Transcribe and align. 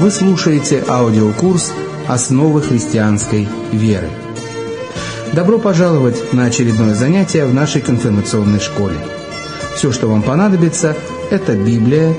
Вы 0.00 0.12
слушаете 0.12 0.84
аудиокурс 0.86 1.72
«Основы 2.06 2.62
христианской 2.62 3.48
веры». 3.72 4.08
Добро 5.32 5.58
пожаловать 5.58 6.32
на 6.32 6.44
очередное 6.44 6.94
занятие 6.94 7.46
в 7.46 7.52
нашей 7.52 7.82
конфирмационной 7.82 8.60
школе. 8.60 8.96
Все, 9.74 9.90
что 9.90 10.06
вам 10.06 10.22
понадобится, 10.22 10.96
это 11.32 11.56
Библия, 11.56 12.14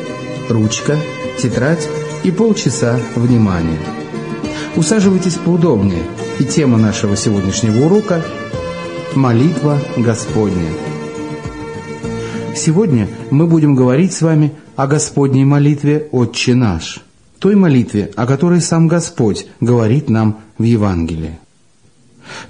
ручка, 0.50 0.98
тетрадь 1.38 1.88
и 2.26 2.32
полчаса 2.32 3.00
внимания. 3.16 3.80
Усаживайтесь 4.76 5.36
поудобнее, 5.36 6.04
и 6.38 6.44
тема 6.44 6.78
нашего 6.78 7.16
сегодняшнего 7.16 7.86
урока– 7.86 8.22
молитва 9.16 9.80
Господня. 9.96 10.70
Сегодня 12.58 13.08
мы 13.32 13.48
будем 13.48 13.74
говорить 13.74 14.12
с 14.12 14.22
вами 14.22 14.52
о 14.76 14.86
Господней 14.86 15.46
молитве 15.46 16.10
«Отче 16.12 16.56
наш», 16.56 17.06
той 17.40 17.56
молитве, 17.56 18.12
о 18.16 18.26
которой 18.26 18.62
сам 18.62 18.88
Господь 18.88 19.48
говорит 19.60 20.10
нам 20.10 20.40
в 20.58 20.64
Евангелии. 20.64 21.40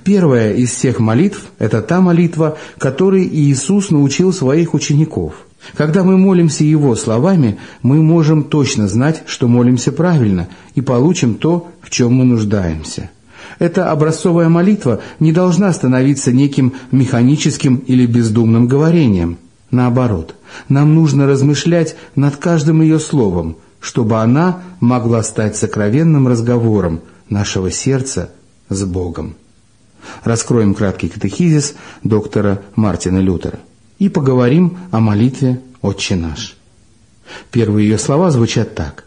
Первая 0.03 0.53
из 0.53 0.71
всех 0.71 0.99
молитв– 0.99 1.52
это 1.59 1.81
та 1.81 2.02
молитва, 2.02 2.57
которой 2.77 3.25
Иисус 3.25 3.91
научил 3.91 4.33
своих 4.33 4.73
учеников. 4.73 5.33
Когда 5.75 6.03
мы 6.03 6.17
молимся 6.17 6.63
Его 6.63 6.95
словами, 6.95 7.57
мы 7.81 8.02
можем 8.02 8.44
точно 8.44 8.88
знать, 8.88 9.23
что 9.25 9.47
молимся 9.47 9.91
правильно, 9.91 10.47
и 10.75 10.81
получим 10.81 11.35
то, 11.35 11.69
в 11.81 11.89
чем 11.89 12.13
мы 12.13 12.25
нуждаемся. 12.25 13.09
Эта 13.58 13.91
образцовая 13.91 14.49
молитва 14.49 15.02
не 15.19 15.31
должна 15.31 15.71
становиться 15.71 16.31
неким 16.31 16.73
механическим 16.91 17.77
или 17.77 18.05
бездумным 18.05 18.67
говорением– 18.67 19.38
Наоборот, 19.71 20.35
нам 20.67 20.95
нужно 20.95 21.27
размышлять 21.27 21.95
над 22.16 22.38
каждым 22.38 22.81
ее 22.81 22.99
словом, 22.99 23.58
чтобы 23.79 24.21
она 24.21 24.61
могла 24.79 25.23
стать 25.23 25.55
сокровенным 25.55 26.27
разговором 26.27 27.02
нашего 27.30 27.72
сердца 27.72 28.31
с 28.69 28.83
Богом. 28.83 29.36
Раскроем 30.23 30.73
краткий 30.73 31.09
катехизис 31.09 31.75
доктора 32.03 32.61
Мартина 32.75 33.19
Лютера 33.19 33.59
и 33.99 34.09
поговорим 34.09 34.77
о 34.91 34.99
молитве 34.99 35.61
«Отче 35.81 36.16
наш». 36.16 36.55
Первые 37.52 37.88
ее 37.88 37.97
слова 37.97 38.31
звучат 38.31 38.75
так. 38.75 39.05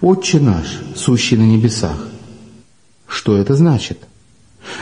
«Отче 0.00 0.40
наш, 0.40 0.80
сущий 0.94 1.36
на 1.36 1.42
небесах». 1.42 2.08
Что 3.06 3.36
это 3.36 3.54
значит? 3.54 3.98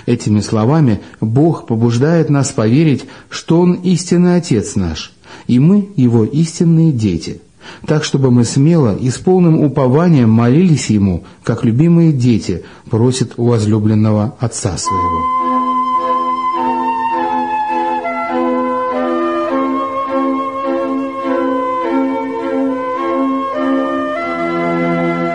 Этими 0.06 0.40
словами 0.40 1.02
Бог 1.20 1.66
побуждает 1.66 2.30
нас 2.30 2.52
поверить, 2.52 3.04
что 3.28 3.60
Он 3.60 3.74
истинный 3.74 4.36
Отец 4.36 4.76
наш, 4.76 5.12
и 5.46 5.58
мы 5.58 5.90
Его 5.96 6.24
истинные 6.24 6.92
дети, 6.92 7.42
так 7.86 8.04
чтобы 8.04 8.30
мы 8.30 8.44
смело 8.44 8.94
и 8.94 9.10
с 9.10 9.18
полным 9.18 9.60
упованием 9.60 10.30
молились 10.30 10.90
Ему, 10.90 11.24
как 11.42 11.64
любимые 11.64 12.12
дети 12.12 12.64
просят 12.90 13.34
у 13.36 13.46
возлюбленного 13.46 14.34
Отца 14.40 14.76
своего. 14.76 15.20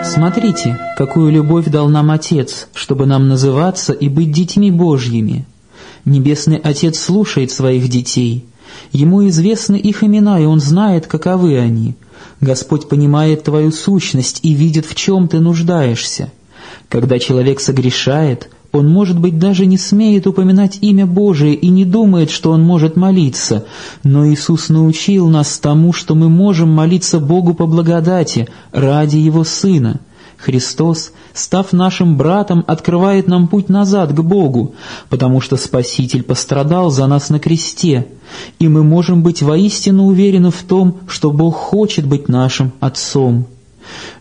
Смотрите, 0.04 0.78
какую 0.96 1.32
любовь 1.32 1.66
дал 1.66 1.88
нам 1.88 2.10
Отец, 2.10 2.68
чтобы 2.74 3.06
нам 3.06 3.28
называться 3.28 3.92
и 3.92 4.08
быть 4.08 4.32
детьми 4.32 4.70
Божьими. 4.70 5.46
Небесный 6.04 6.56
Отец 6.56 6.98
слушает 6.98 7.50
своих 7.50 7.88
детей– 7.88 8.44
Ему 8.92 9.26
известны 9.28 9.76
их 9.76 10.02
имена, 10.02 10.40
и 10.40 10.44
Он 10.44 10.60
знает, 10.60 11.06
каковы 11.06 11.58
они. 11.58 11.94
Господь 12.40 12.88
понимает 12.88 13.44
твою 13.44 13.72
сущность 13.72 14.40
и 14.42 14.52
видит, 14.52 14.86
в 14.86 14.94
чем 14.94 15.28
ты 15.28 15.40
нуждаешься. 15.40 16.32
Когда 16.88 17.18
человек 17.18 17.60
согрешает, 17.60 18.48
он, 18.72 18.88
может 18.88 19.18
быть, 19.18 19.38
даже 19.38 19.66
не 19.66 19.78
смеет 19.78 20.26
упоминать 20.26 20.78
имя 20.80 21.06
Божие 21.06 21.54
и 21.54 21.68
не 21.68 21.84
думает, 21.84 22.30
что 22.30 22.52
он 22.52 22.62
может 22.62 22.96
молиться, 22.96 23.66
но 24.04 24.26
Иисус 24.26 24.68
научил 24.68 25.28
нас 25.28 25.58
тому, 25.58 25.92
что 25.92 26.14
мы 26.14 26.28
можем 26.28 26.70
молиться 26.70 27.18
Богу 27.18 27.54
по 27.54 27.66
благодати 27.66 28.48
ради 28.72 29.16
Его 29.16 29.44
Сына– 29.44 30.00
Христос, 30.40 31.12
став 31.34 31.72
нашим 31.72 32.16
братом, 32.16 32.64
открывает 32.66 33.28
нам 33.28 33.46
путь 33.46 33.68
назад 33.68 34.12
к 34.14 34.20
Богу, 34.20 34.74
потому 35.10 35.40
что 35.40 35.56
Спаситель 35.56 36.22
пострадал 36.22 36.90
за 36.90 37.06
нас 37.06 37.28
на 37.28 37.38
кресте, 37.38 38.06
и 38.58 38.68
мы 38.68 38.82
можем 38.82 39.22
быть 39.22 39.42
воистину 39.42 40.06
уверены 40.06 40.50
в 40.50 40.62
том, 40.62 40.98
что 41.08 41.30
Бог 41.30 41.56
хочет 41.56 42.06
быть 42.06 42.28
нашим 42.28 42.72
Отцом. 42.80 43.46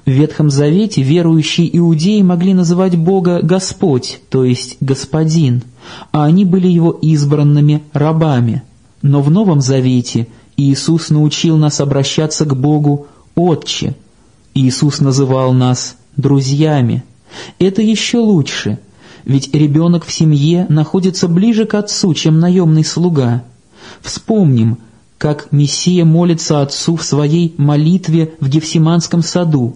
В 0.05 0.09
Ветхом 0.09 0.49
Завете 0.49 1.03
верующие 1.03 1.77
иудеи 1.77 2.21
могли 2.21 2.53
называть 2.53 2.97
Бога 2.97 3.39
Господь, 3.41 4.19
то 4.29 4.43
есть 4.43 4.75
Господин, 4.81 5.63
а 6.11 6.25
они 6.25 6.43
были 6.43 6.67
Его 6.67 6.91
избранными 6.91 7.83
рабами. 7.93 8.63
Но 9.01 9.21
в 9.21 9.31
Новом 9.31 9.61
Завете 9.61 10.27
Иисус 10.57 11.11
научил 11.11 11.55
нас 11.55 11.79
обращаться 11.79 12.43
к 12.45 12.55
Богу 12.57 13.07
«Отче». 13.35 13.95
Иисус 14.53 14.99
называл 14.99 15.53
нас 15.53 15.95
друзьями. 16.19 17.03
Это 17.59 17.81
еще 17.81 18.17
лучше, 18.17 18.79
ведь 19.25 19.53
ребенок 19.53 20.05
в 20.05 20.11
семье 20.11 20.65
находится 20.69 21.27
ближе 21.27 21.65
к 21.65 21.73
отцу, 21.75 22.13
чем 22.13 22.39
наемный 22.39 22.83
слуга. 22.83 23.43
Вспомним, 24.01 24.77
как 25.17 25.51
Мессия 25.51 26.05
молится 26.05 26.61
отцу 26.61 26.95
в 26.95 27.03
своей 27.03 27.53
молитве 27.57 28.33
в 28.39 28.49
Гефсиманском 28.49 29.21
саду. 29.21 29.75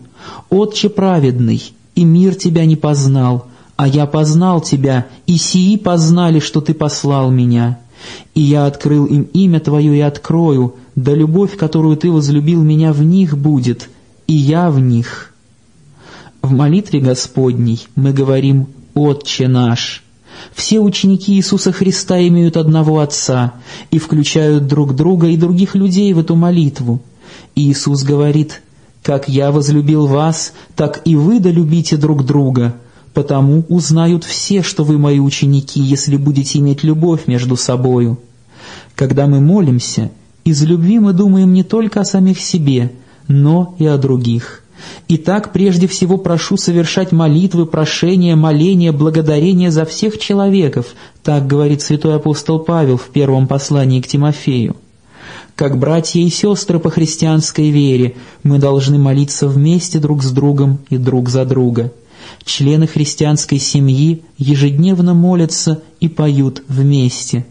«Отче 0.50 0.90
праведный, 0.90 1.74
и 1.96 2.06
мир 2.06 2.36
тебя 2.36 2.66
не 2.66 2.78
познал, 2.78 3.48
а 3.76 3.88
я 3.88 4.06
познал 4.06 4.62
тебя, 4.62 5.08
и 5.28 5.36
сии 5.36 5.76
познали, 5.76 6.40
что 6.40 6.62
ты 6.62 6.74
послал 6.74 7.30
меня. 7.30 7.80
И 8.34 8.42
я 8.42 8.66
открыл 8.66 9.06
им 9.06 9.24
имя 9.34 9.60
твое 9.60 9.98
и 9.98 10.02
открою, 10.02 10.76
да 10.96 11.14
любовь, 11.14 11.58
которую 11.58 11.98
ты 11.98 12.10
возлюбил 12.10 12.64
меня 12.64 12.94
в 12.94 13.04
них 13.04 13.38
будет, 13.38 13.90
и 14.28 14.34
я 14.34 14.70
в 14.72 14.80
них». 14.80 15.33
В 16.44 16.52
молитве 16.52 17.00
Господней 17.00 17.88
мы 17.96 18.12
говорим 18.12 18.68
«Отче 18.96 19.48
наш». 19.48 20.04
Все 20.54 20.82
ученики 20.82 21.36
Иисуса 21.36 21.72
Христа 21.72 22.20
имеют 22.28 22.58
одного 22.58 23.00
Отца 23.00 23.54
и 23.92 23.98
включают 23.98 24.68
друг 24.68 24.94
друга 24.94 25.28
и 25.28 25.38
других 25.38 25.74
людей 25.74 26.12
в 26.12 26.20
эту 26.20 26.36
молитву. 26.36 27.02
Иисус 27.56 28.04
говорит 28.04 28.62
«Как 29.04 29.30
я 29.30 29.54
возлюбил 29.54 30.06
вас, 30.06 30.52
так 30.76 31.04
и 31.06 31.16
вы 31.16 31.40
долюбите 31.40 31.96
друг 31.96 32.26
друга, 32.26 32.76
потому 33.14 33.64
узнают 33.70 34.26
все, 34.26 34.64
что 34.64 34.84
вы 34.84 34.98
мои 34.98 35.22
ученики, 35.22 35.80
если 35.80 36.18
будете 36.18 36.60
иметь 36.60 36.84
любовь 36.84 37.26
между 37.26 37.56
собою». 37.56 38.20
Когда 38.96 39.28
мы 39.28 39.40
молимся, 39.40 40.12
из 40.44 40.62
любви 40.62 41.00
мы 41.00 41.14
думаем 41.14 41.54
не 41.54 41.64
только 41.64 42.02
о 42.02 42.06
самих 42.06 42.42
себе, 42.42 42.92
но 43.30 43.76
и 43.80 43.86
о 43.86 43.98
других– 43.98 44.60
Итак, 45.08 45.52
прежде 45.52 45.88
всего 45.88 46.18
прошу 46.18 46.58
совершать 46.58 47.12
молитвы, 47.12 47.66
прошения, 47.66 48.36
моления, 48.36 48.92
благодарения 48.92 49.70
за 49.70 49.86
всех 49.86 50.18
человеков, 50.18 50.88
так 51.24 51.46
говорит 51.46 51.82
святой 51.82 52.16
апостол 52.16 52.60
Павел 52.60 52.98
в 52.98 53.10
первом 53.10 53.48
послании 53.48 54.02
к 54.02 54.08
Тимофею. 54.08 54.76
Как 55.56 55.78
братья 55.78 56.20
и 56.20 56.30
сестры 56.30 56.80
по 56.80 56.90
христианской 56.90 57.70
вере, 57.70 58.16
мы 58.42 58.60
должны 58.60 58.98
молиться 58.98 59.48
вместе 59.48 60.00
друг 60.00 60.24
с 60.24 60.32
другом 60.32 60.80
и 60.90 60.98
друг 60.98 61.30
за 61.30 61.46
друга. 61.46 61.92
Члены 62.44 62.88
христианской 62.88 63.60
семьи 63.60 64.24
ежедневно 64.38 65.14
молятся 65.14 65.84
и 66.00 66.08
поют 66.08 66.64
вместе. 66.68 67.46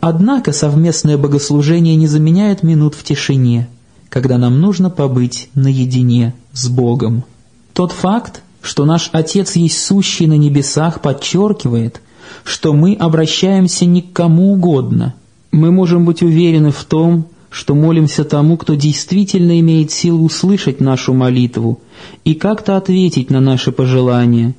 Однако 0.00 0.52
совместное 0.52 1.18
богослужение 1.18 1.94
не 1.94 2.06
заменяет 2.06 2.62
минут 2.62 2.94
в 2.94 3.04
тишине– 3.04 3.68
когда 4.08 4.38
нам 4.38 4.60
нужно 4.60 4.90
побыть 4.90 5.50
наедине 5.54 6.34
с 6.52 6.68
Богом. 6.68 7.24
Тот 7.72 7.92
факт, 7.92 8.42
что 8.62 8.84
наш 8.84 9.10
Отец 9.12 9.56
есть 9.56 9.82
сущий 9.82 10.26
на 10.26 10.36
небесах, 10.36 11.00
подчеркивает, 11.00 12.00
что 12.44 12.72
мы 12.72 12.94
обращаемся 12.94 13.84
не 13.84 14.02
к 14.02 14.12
кому 14.12 14.52
угодно. 14.52 15.14
Мы 15.52 15.70
можем 15.70 16.04
быть 16.04 16.22
уверены 16.22 16.70
в 16.70 16.84
том, 16.84 17.26
что 17.50 17.74
молимся 17.74 18.24
тому, 18.24 18.56
кто 18.56 18.74
действительно 18.74 19.58
имеет 19.60 19.90
силу 19.90 20.24
услышать 20.24 20.80
нашу 20.80 21.14
молитву 21.14 21.80
и 22.24 22.34
как-то 22.34 22.76
ответить 22.76 23.30
на 23.30 23.40
наши 23.40 23.72
пожелания. 23.72 24.54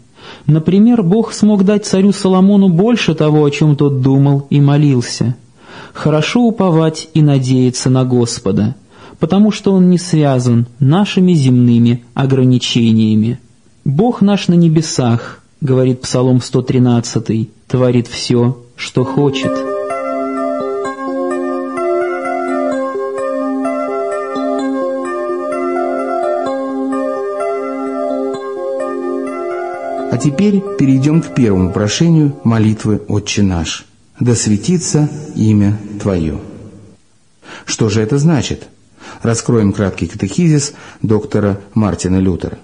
Например, 0.46 1.04
Бог 1.04 1.34
смог 1.34 1.64
дать 1.64 1.86
царю 1.86 2.12
Соломону 2.12 2.70
больше 2.70 3.14
того, 3.14 3.46
о 3.46 3.52
чем 3.52 3.76
тот 3.76 4.02
думал 4.02 4.48
и 4.50 4.60
молился. 4.60 5.36
Хорошо 5.94 6.42
уповать 6.42 7.10
и 7.14 7.22
надеяться 7.22 7.90
на 7.90 8.04
Господа– 8.04 8.76
потому 9.20 9.52
что 9.52 9.74
он 9.74 9.90
не 9.90 9.98
связан 9.98 10.68
нашими 10.80 11.34
земными 11.34 12.04
ограничениями. 12.14 13.40
«Бог 13.84 14.22
наш 14.22 14.48
на 14.48 14.54
небесах»,— 14.54 15.42
говорит 15.62 16.02
Псалом 16.02 16.42
113,— 16.42 17.50
«творит 17.68 18.08
все, 18.08 18.58
что 18.76 19.04
хочет». 19.04 19.52
А 30.10 30.20
теперь 30.20 30.64
перейдем 30.80 31.22
к 31.22 31.36
первому 31.36 31.72
прошению 31.72 32.36
молитвы 32.44 33.02
«Отче 33.08 33.44
наш». 33.44 33.86
«Да 34.20 34.34
светится 34.34 35.10
имя 35.36 35.78
Твое». 36.02 36.40
Что 37.66 37.90
же 37.90 38.02
это 38.02 38.18
значит? 38.18 38.68
Раскроем 39.22 39.74
краткий 39.74 40.08
катехизис 40.08 40.74
доктора 41.02 41.60
Мартина 41.74 42.18
Лютера. 42.18 42.60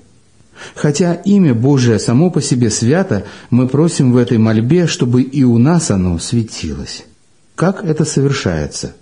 Хотя 0.75 1.13
имя 1.13 1.54
Божие 1.54 2.00
само 2.00 2.30
по 2.30 2.42
себе 2.42 2.69
свято, 2.69 3.25
мы 3.50 3.68
просим 3.68 4.13
в 4.13 4.18
этой 4.18 4.38
мольбе, 4.38 4.88
чтобы 4.88 5.22
и 5.22 5.44
у 5.44 5.57
нас 5.57 5.92
оно 5.92 6.19
светилось. 6.19 7.06
Как 7.56 7.84
это 7.84 8.06
совершается? 8.06 8.94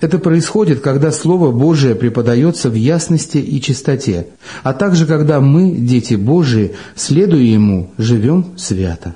Это 0.00 0.18
происходит, 0.18 0.80
когда 0.80 1.10
Слово 1.10 1.52
Божие 1.52 1.94
преподается 1.94 2.68
в 2.68 2.74
ясности 2.74 3.38
и 3.38 3.60
чистоте, 3.60 4.28
а 4.62 4.72
также 4.72 5.06
когда 5.06 5.40
мы, 5.40 5.72
дети 5.72 6.14
Божии, 6.14 6.72
следуя 6.94 7.42
Ему, 7.42 7.90
живем 7.96 8.58
свято. 8.58 9.14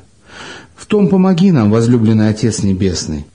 В 0.75 0.87
том 0.87 1.09
помоги 1.09 1.53
нам, 1.53 1.71
возлюбленный 1.71 2.29
Отец 2.29 2.63
Небесный. 2.63 3.27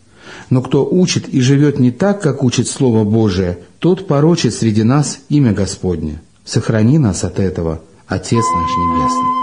Но 0.50 0.62
кто 0.62 0.86
учит 0.86 1.30
и 1.30 1.40
живет 1.42 1.80
не 1.80 1.92
так, 1.92 2.22
как 2.22 2.44
учит 2.44 2.68
Слово 2.68 3.04
Божие, 3.04 3.60
тот 3.80 4.08
порочит 4.08 4.54
среди 4.54 4.84
нас 4.84 5.20
имя 5.30 5.54
Господне. 5.54 6.22
Сохрани 6.44 6.98
нас 6.98 7.24
от 7.24 7.40
этого, 7.40 7.82
Отец 8.08 8.44
наш 8.44 8.72
Небесный. 8.72 9.40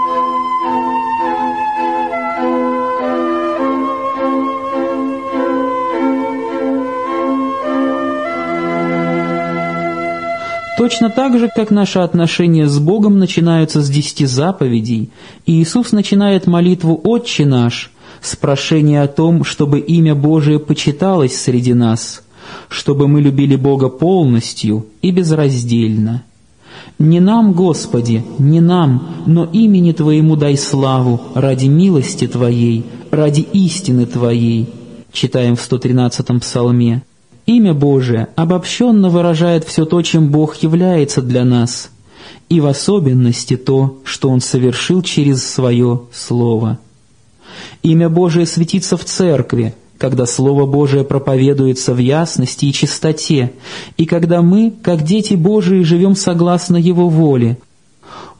Точно 10.77 11.09
так 11.09 11.39
же, 11.39 11.49
как 11.53 11.71
наши 11.71 11.99
отношения 11.99 12.67
с 12.67 12.77
Богом 12.77 13.17
начинаются 13.17 13.81
с 13.81 13.89
десяти 13.89 14.27
заповедей, 14.27 15.09
Иисус 15.47 15.91
начинает 15.91 16.45
молитву 16.45 17.01
«Отче 17.03 17.45
наш» 17.45 17.91
с 18.21 18.35
прошения 18.35 19.01
о 19.01 19.07
том, 19.07 19.43
чтобы 19.43 19.79
имя 19.79 20.13
Божие 20.13 20.59
почиталось 20.59 21.35
среди 21.35 21.73
нас, 21.73 22.21
чтобы 22.69 23.07
мы 23.07 23.21
любили 23.21 23.55
Бога 23.55 23.89
полностью 23.89 24.85
и 25.01 25.11
безраздельно. 25.11 26.23
«Не 26.99 27.19
нам, 27.19 27.53
Господи, 27.53 28.23
не 28.39 28.59
нам, 28.59 29.23
но 29.25 29.45
имени 29.45 29.91
Твоему 29.91 30.35
дай 30.35 30.57
славу 30.57 31.21
ради 31.35 31.67
милости 31.67 32.27
Твоей, 32.27 32.85
ради 33.11 33.41
истины 33.41 34.05
Твоей», 34.05 34.67
читаем 35.11 35.55
в 35.55 35.71
113-м 35.71 36.39
псалме. 36.39 37.03
Имя 37.45 37.73
Божие 37.73 38.27
обобщенно 38.35 39.09
выражает 39.09 39.63
все 39.63 39.85
то, 39.85 40.01
чем 40.01 40.29
Бог 40.29 40.55
является 40.57 41.21
для 41.21 41.45
нас, 41.45 41.89
и 42.49 42.59
в 42.59 42.65
особенности 42.67 43.57
то, 43.57 43.99
что 44.03 44.29
Он 44.29 44.41
совершил 44.41 45.01
через 45.01 45.47
Свое 45.47 46.01
Слово. 46.11 46.79
Имя 47.83 48.09
Божие 48.09 48.45
светится 48.45 48.97
в 48.97 49.05
Церкви, 49.05 49.75
когда 49.97 50.25
Слово 50.25 50.65
Божие 50.65 51.03
проповедуется 51.03 51.93
в 51.93 51.97
ясности 51.97 52.65
и 52.65 52.73
чистоте, 52.73 53.53
и 53.97 54.05
когда 54.05 54.41
мы, 54.41 54.73
как 54.81 55.03
дети 55.03 55.33
Божии, 55.33 55.83
живем 55.83 56.15
согласно 56.15 56.77
Его 56.77 57.09
воле. 57.09 57.57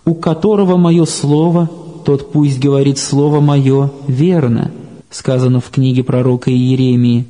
«У 0.06 0.14
которого 0.14 0.78
мое 0.78 1.06
Слово, 1.06 1.70
тот 2.06 2.32
пусть 2.32 2.60
говорит 2.60 2.98
Слово 2.98 3.42
мое 3.42 3.92
верно», 4.08 4.72
сказано 5.10 5.60
в 5.60 5.70
книге 5.70 6.04
пророка 6.04 6.52
Иеремии. 6.52 7.26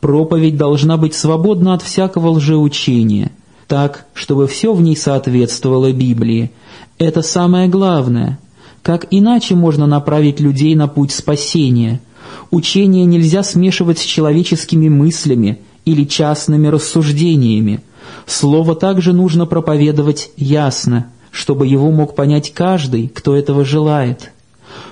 Проповедь 0.00 0.56
должна 0.56 0.96
быть 0.96 1.14
свободна 1.14 1.74
от 1.74 1.82
всякого 1.82 2.30
лжеучения, 2.30 3.30
так, 3.68 4.06
чтобы 4.14 4.46
все 4.46 4.72
в 4.72 4.80
ней 4.80 4.96
соответствовало 4.96 5.92
Библии. 5.92 6.50
Это 6.98 7.22
самое 7.22 7.68
главное. 7.68 8.38
Как 8.82 9.06
иначе 9.10 9.54
можно 9.54 9.86
направить 9.86 10.40
людей 10.40 10.74
на 10.74 10.88
путь 10.88 11.12
спасения? 11.12 12.00
Учение 12.50 13.04
нельзя 13.04 13.42
смешивать 13.42 13.98
с 13.98 14.04
человеческими 14.04 14.88
мыслями 14.88 15.60
или 15.84 16.04
частными 16.04 16.66
рассуждениями. 16.68 17.80
Слово 18.26 18.74
также 18.74 19.12
нужно 19.12 19.46
проповедовать 19.46 20.30
ясно, 20.36 21.06
чтобы 21.30 21.66
его 21.66 21.90
мог 21.90 22.14
понять 22.14 22.52
каждый, 22.52 23.08
кто 23.08 23.36
этого 23.36 23.64
желает. 23.64 24.32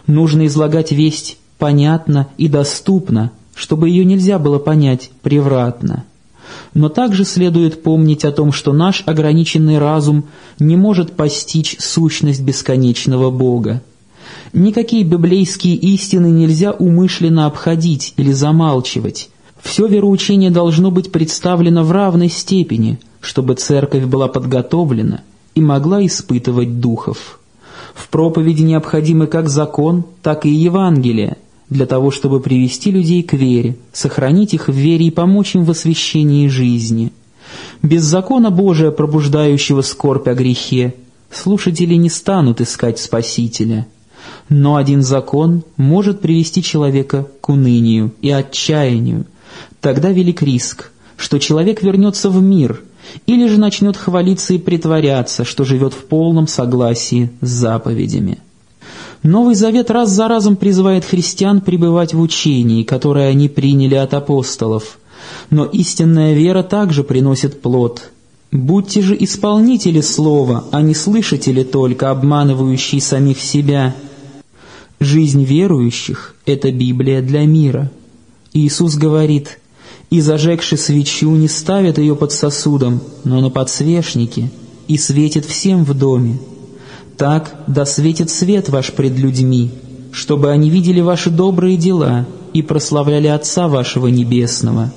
Нужно 0.07 0.47
излагать 0.47 0.93
весть 0.93 1.39
понятно 1.59 2.29
и 2.39 2.49
доступно, 2.49 3.33
чтобы 3.55 3.89
ее 3.89 4.05
нельзя 4.05 4.39
было 4.39 4.59
понять 4.59 5.11
превратно. 5.23 6.05
Но 6.75 6.89
также 6.89 7.25
следует 7.25 7.83
помнить 7.83 8.25
о 8.25 8.33
том, 8.33 8.53
что 8.53 8.73
наш 8.73 9.03
ограниченный 9.07 9.79
разум 9.79 10.25
не 10.59 10.77
может 10.77 11.17
постичь 11.17 11.77
сущность 11.79 12.41
бесконечного 12.41 13.31
Бога. 13.31 13.83
Никакие 14.53 15.05
библейские 15.05 15.75
истины 15.75 16.31
нельзя 16.31 16.73
умышленно 16.73 17.47
обходить 17.47 18.15
или 18.17 18.33
замалчивать. 18.33 19.31
Все 19.61 19.87
вероучение 19.87 20.51
должно 20.51 20.91
быть 20.91 21.13
представлено 21.13 21.83
в 21.83 21.93
равной 21.93 22.29
степени, 22.29 22.99
чтобы 23.21 23.55
церковь 23.55 24.05
была 24.05 24.29
подготовлена 24.29 25.23
и 25.55 25.61
могла 25.61 26.05
испытывать 26.07 26.81
духов. 26.81 27.41
В 27.95 28.09
проповеди 28.09 28.63
необходимы 28.63 29.27
как 29.27 29.49
закон, 29.49 30.05
так 30.23 30.47
и 30.47 30.51
Евангелие– 30.51 31.37
для 31.71 31.87
того, 31.87 32.11
чтобы 32.11 32.41
привести 32.41 32.91
людей 32.91 33.23
к 33.23 33.35
вере, 33.35 33.77
сохранить 33.93 34.55
их 34.55 34.69
в 34.69 34.73
вере 34.73 35.07
и 35.07 35.11
помочь 35.11 35.55
им 35.55 35.65
в 35.65 35.71
освящении 35.71 36.49
жизни. 36.49 37.13
Без 37.83 38.03
закона 38.03 38.51
Божия, 38.51 38.91
пробуждающего 38.91 39.83
скорбь 39.83 40.29
о 40.29 40.35
грехе, 40.35 40.95
слушатели 41.31 41.95
не 41.95 42.09
станут 42.09 42.61
искать 42.61 42.99
Спасителя. 42.99 43.87
Но 44.49 44.77
один 44.77 45.03
закон 45.03 45.63
может 45.77 46.21
привести 46.21 46.63
человека 46.63 47.27
к 47.41 47.49
унынию 47.51 48.13
и 48.23 48.31
отчаянию. 48.31 49.27
Тогда 49.81 50.11
велик 50.11 50.43
риск, 50.43 50.91
что 51.17 51.39
человек 51.39 51.83
вернется 51.83 52.31
в 52.31 52.41
мир 52.41 52.83
или 53.27 53.47
же 53.47 53.59
начнет 53.59 53.97
хвалиться 53.97 54.55
и 54.55 54.59
притворяться, 54.59 55.45
что 55.45 55.65
живет 55.65 55.93
в 55.93 56.05
полном 56.07 56.47
согласии 56.47 57.31
с 57.41 57.49
заповедями. 57.49 58.39
Новый 59.23 59.55
Завет 59.55 59.91
раз 59.91 60.11
за 60.11 60.29
разом 60.29 60.57
призывает 60.57 61.05
христиан 61.05 61.61
пребывать 61.61 62.15
в 62.15 62.21
учении, 62.21 62.85
которое 62.85 63.29
они 63.29 63.49
приняли 63.49 63.97
от 63.97 64.15
апостолов. 64.15 64.99
Но 65.51 65.65
истинная 65.65 66.35
вера 66.35 66.63
также 66.63 67.03
приносит 67.03 67.61
плод. 67.61 68.11
«Будьте 68.51 69.03
же 69.03 69.17
исполнители 69.19 70.01
слова, 70.01 70.65
а 70.71 70.81
не 70.81 70.95
слышатели 70.95 71.65
только, 71.65 72.11
обманывающие 72.11 73.01
самих 73.01 73.41
себя». 73.41 73.95
Жизнь 75.01 75.45
верующих– 75.45 76.35
это 76.47 76.73
Библия 76.73 77.23
для 77.23 77.47
мира. 77.47 77.91
Иисус 78.53 78.97
говорит, 78.97 79.61
«И 80.11 80.21
зажегши 80.21 80.77
свечу, 80.77 81.31
не 81.31 81.49
ставят 81.49 81.99
ее 81.99 82.17
под 82.17 82.33
сосудом, 82.33 83.01
но 83.25 83.41
на 83.41 83.51
подсвечнике, 83.51 84.51
и 84.89 84.99
светит 84.99 85.45
всем 85.45 85.85
в 85.85 85.95
доме». 85.95 86.39
Так 87.19 87.65
да 87.67 87.85
светит 87.85 88.31
свет 88.31 88.69
ваш 88.69 88.93
пред 88.93 89.19
людьми, 89.19 89.71
чтобы 90.13 90.51
они 90.51 90.71
видели 90.71 91.01
ваши 91.01 91.31
добрые 91.31 91.77
дела 91.77 92.27
и 92.53 92.63
прославляли 92.63 93.27
Отца 93.27 93.67
вашего 93.67 94.07
Небесного. 94.07 94.93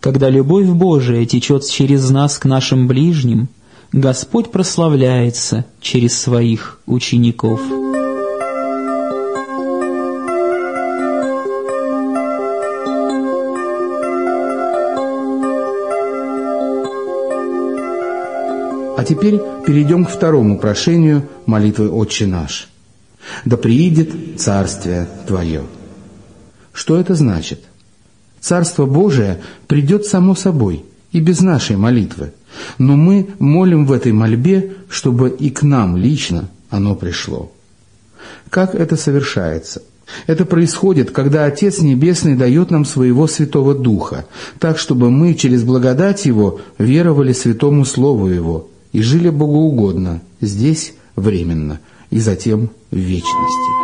Когда 0.00 0.28
любовь 0.28 0.66
Божия 0.66 1.24
течет 1.24 1.66
через 1.66 2.10
нас 2.10 2.38
к 2.38 2.44
нашим 2.44 2.86
ближним, 2.86 3.48
Господь 3.92 4.50
прославляется 4.50 5.64
через 5.80 6.18
своих 6.18 6.78
учеников». 6.86 7.83
А 19.04 19.06
теперь 19.06 19.38
перейдем 19.66 20.06
к 20.06 20.08
второму 20.08 20.58
прошению 20.58 21.28
молитвы 21.44 21.90
«Отче 21.90 22.26
наш». 22.26 22.70
«Да 23.44 23.58
приидет 23.58 24.40
Царствие 24.40 25.06
Твое». 25.26 25.64
Что 26.72 26.98
это 26.98 27.14
значит? 27.14 27.60
Царство 28.40 28.86
Божие 28.86 29.42
придет 29.66 30.06
само 30.06 30.34
собой 30.34 30.86
и 31.12 31.20
без 31.20 31.40
нашей 31.40 31.76
молитвы, 31.76 32.32
но 32.78 32.96
мы 32.96 33.28
молим 33.38 33.84
в 33.84 33.92
этой 33.92 34.12
мольбе, 34.12 34.72
чтобы 34.88 35.28
и 35.28 35.50
к 35.50 35.62
нам 35.62 35.98
лично 35.98 36.48
оно 36.70 36.94
пришло. 36.94 37.52
Как 38.48 38.74
это 38.74 38.96
совершается? 38.96 39.82
Это 40.26 40.46
происходит, 40.46 41.10
когда 41.10 41.44
Отец 41.44 41.80
Небесный 41.80 42.36
дает 42.36 42.70
нам 42.70 42.86
своего 42.86 43.26
Святого 43.26 43.74
Духа, 43.74 44.24
так, 44.58 44.78
чтобы 44.78 45.10
мы 45.10 45.34
через 45.34 45.62
благодать 45.62 46.24
Его 46.24 46.62
веровали 46.78 47.34
Святому 47.34 47.84
Слову 47.84 48.28
Его– 48.28 48.68
и 48.94 49.02
жили 49.02 49.28
богоугодно, 49.28 50.22
здесь 50.40 50.94
временно, 51.16 51.80
и 52.10 52.20
затем 52.20 52.70
в 52.92 52.96
вечности. 52.96 53.74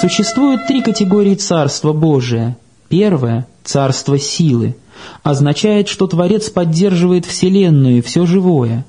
Существует 0.00 0.66
три 0.66 0.82
категории 0.82 1.36
Царства 1.36 1.92
Божия. 1.92 2.58
Первая 2.88 3.46
царство 3.62 4.18
силы, 4.18 4.76
означает, 5.22 5.88
что 5.88 6.06
Творец 6.06 6.50
поддерживает 6.50 7.24
Вселенную 7.24 7.98
и 7.98 8.02
все 8.02 8.26
живое. 8.26 8.84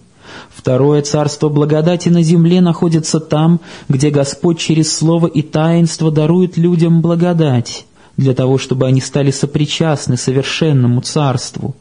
Второе 0.65 1.03
царство 1.03 1.48
благодати 1.50 2.10
на 2.10 2.24
земле 2.24 2.60
находится 2.60 3.19
там, 3.19 3.62
где 3.88 4.10
Господь 4.10 4.57
через 4.57 4.91
слово 4.91 5.27
и 5.27 5.43
таинство 5.43 6.10
дарует 6.10 6.57
людям 6.57 7.03
благодать, 7.03 7.86
для 8.17 8.34
того, 8.34 8.57
чтобы 8.57 8.88
они 8.88 9.00
стали 9.00 9.29
сопричастны 9.29 10.17
совершенному 10.17 11.01
царству. 11.01 11.75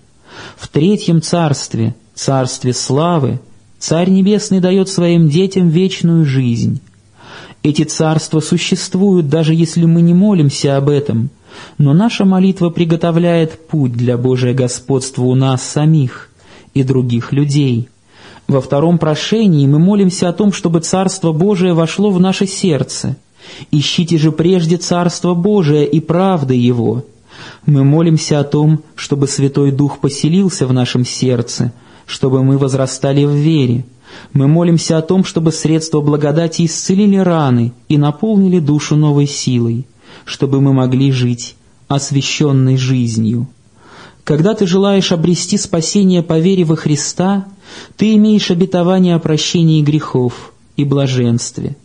В 0.59 0.69
третьем 0.69 1.23
царстве, 1.23 1.95
царстве 2.15 2.75
славы, 2.75 3.41
Царь 3.79 4.11
Небесный 4.11 4.61
дает 4.61 4.91
своим 4.91 5.31
детям 5.31 5.71
вечную 5.71 6.27
жизнь. 6.27 6.83
Эти 7.63 7.85
царства 7.85 8.41
существуют, 8.41 9.31
даже 9.31 9.55
если 9.55 9.87
мы 9.87 10.03
не 10.03 10.13
молимся 10.13 10.77
об 10.77 10.91
этом, 10.91 11.31
но 11.79 11.95
наша 11.95 12.27
молитва 12.27 12.69
приготовляет 12.69 13.67
путь 13.67 13.95
для 13.95 14.19
Божия 14.19 14.53
господства 14.53 15.23
у 15.23 15.35
нас 15.35 15.63
самих 15.63 16.29
и 16.75 16.83
других 16.83 17.33
людей. 17.33 17.89
Во 18.47 18.61
втором 18.61 18.99
прошении 18.99 19.67
мы 19.67 19.79
молимся 19.79 20.29
о 20.29 20.33
том, 20.33 20.53
чтобы 20.53 20.81
Царство 20.81 21.33
Божие 21.33 21.73
вошло 21.73 22.11
в 22.11 22.21
наше 22.21 22.47
сердце. 22.47 23.17
Ищите 23.71 24.19
же 24.19 24.33
прежде 24.33 24.77
Царство 24.77 25.35
Божие 25.35 25.87
и 25.87 26.01
правды 26.01 26.55
Его. 26.55 27.05
Мы 27.67 27.85
молимся 27.85 28.41
о 28.41 28.45
том, 28.45 28.83
чтобы 28.97 29.29
Святой 29.29 29.73
Дух 29.73 29.99
поселился 29.99 30.67
в 30.67 30.73
нашем 30.73 31.05
сердце, 31.05 31.73
чтобы 32.07 32.45
мы 32.45 32.59
возрастали 32.59 33.25
в 33.25 33.35
вере. 33.35 33.85
Мы 34.33 34.47
молимся 34.47 34.99
о 34.99 35.03
том, 35.03 35.25
чтобы 35.25 35.51
средства 35.51 36.01
благодати 36.01 36.67
исцелили 36.67 37.17
раны 37.17 37.73
и 37.89 37.97
наполнили 37.99 38.59
душу 38.59 38.97
новой 38.97 39.27
силой, 39.27 39.87
чтобы 40.25 40.61
мы 40.61 40.73
могли 40.73 41.11
жить 41.11 41.57
освященной 41.89 42.77
жизнью. 42.77 43.49
Когда 44.25 44.55
ты 44.55 44.67
желаешь 44.67 45.13
обрести 45.13 45.59
спасение 45.59 46.23
по 46.23 46.39
вере 46.39 46.65
во 46.65 46.77
Христа, 46.77 47.47
ты 47.97 48.15
имеешь 48.15 48.51
обетование 48.51 49.15
о 49.15 49.19
прощении 49.19 49.83
грехов 49.83 50.53
и 50.77 50.85
блаженстве. 50.85 51.77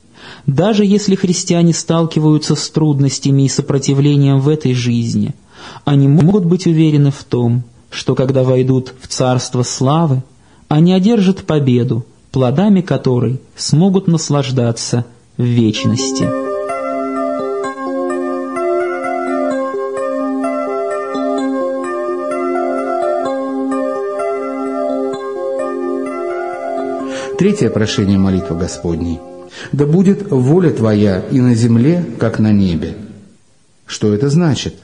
Даже 0.46 0.86
если 0.86 1.16
христиане 1.16 1.74
сталкиваются 1.74 2.56
с 2.56 2.70
трудностями 2.70 3.44
и 3.44 3.50
сопротивлением 3.50 4.40
в 4.40 4.48
этой 4.48 4.74
жизни, 4.74 5.36
они 5.84 6.08
могут 6.08 6.46
быть 6.46 6.66
уверены 6.66 7.12
в 7.12 7.24
том, 7.26 7.64
что 7.90 8.16
когда 8.16 8.44
войдут 8.44 8.94
в 9.02 9.08
царство 9.08 9.64
славы, 9.64 10.24
они 10.70 10.94
одержат 10.94 11.46
победу, 11.46 12.06
плодами 12.32 12.82
которой 12.82 13.42
смогут 13.58 14.08
наслаждаться 14.08 15.06
в 15.38 15.44
вечности. 15.44 16.49
Третье 27.40 27.70
прошение 27.70 28.18
молитвы 28.18 28.58
Господней. 28.58 29.22
«Да 29.72 29.86
будет 29.86 30.30
воля 30.30 30.72
Твоя 30.72 31.22
и 31.32 31.40
на 31.40 31.56
земле, 31.56 32.06
как 32.20 32.38
на 32.38 32.52
небе». 32.52 32.98
Что 33.86 34.14
это 34.14 34.30
значит? 34.30 34.76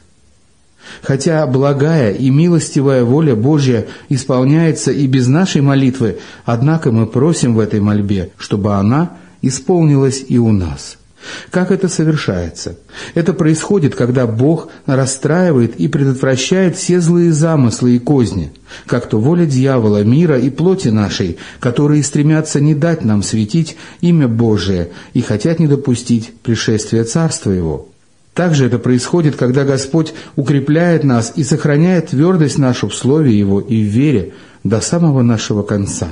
Хотя 1.02 1.46
благая 1.48 2.14
и 2.14 2.30
милостивая 2.30 3.04
воля 3.04 3.36
Божья 3.36 3.88
исполняется 4.08 4.94
и 4.94 5.06
без 5.06 5.28
нашей 5.28 5.60
молитвы, 5.60 6.20
однако 6.46 6.94
мы 6.94 7.08
просим 7.08 7.56
в 7.56 7.60
этой 7.60 7.82
мольбе, 7.82 8.32
чтобы 8.38 8.76
она 8.76 9.18
исполнилась 9.42 10.24
и 10.26 10.38
у 10.38 10.54
нас– 10.54 10.98
как 11.50 11.72
это 11.72 11.88
совершается? 11.88 12.78
Это 13.14 13.34
происходит, 13.34 13.96
когда 13.96 14.28
Бог 14.28 14.70
расстраивает 14.86 15.76
и 15.78 15.88
предотвращает 15.88 16.76
все 16.76 17.00
злые 17.00 17.32
замыслы 17.34 17.96
и 17.96 18.00
козни, 18.00 18.52
как 18.86 19.08
то 19.08 19.20
воля 19.20 19.46
дьявола, 19.46 20.04
мира 20.04 20.38
и 20.38 20.50
плоти 20.50 20.90
нашей, 20.90 21.38
которые 21.60 22.04
стремятся 22.04 22.60
не 22.60 22.76
дать 22.76 23.04
нам 23.04 23.24
светить 23.24 23.78
имя 24.02 24.28
Божие 24.28 24.90
и 25.14 25.22
хотят 25.22 25.60
не 25.60 25.68
допустить 25.68 26.34
пришествия 26.44 27.04
Царства 27.04 27.52
Его. 27.52 27.90
Также 28.34 28.66
это 28.66 28.80
происходит, 28.80 29.38
когда 29.38 29.64
Господь 29.64 30.14
укрепляет 30.36 31.06
нас 31.06 31.32
и 31.38 31.44
сохраняет 31.44 32.10
твердость 32.10 32.58
нашу 32.58 32.90
в 32.90 32.96
Слове 32.96 33.38
Его 33.38 33.62
и 33.62 33.82
в 33.82 33.88
вере 33.88 34.34
до 34.64 34.82
самого 34.82 35.22
нашего 35.22 35.64
конца. 35.64 36.10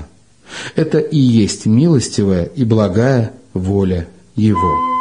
Это 0.75 0.99
и 0.99 1.17
есть 1.17 1.65
милостивая 1.65 2.45
и 2.45 2.63
благая 2.63 3.33
воля 3.53 4.07
Его. 4.35 4.92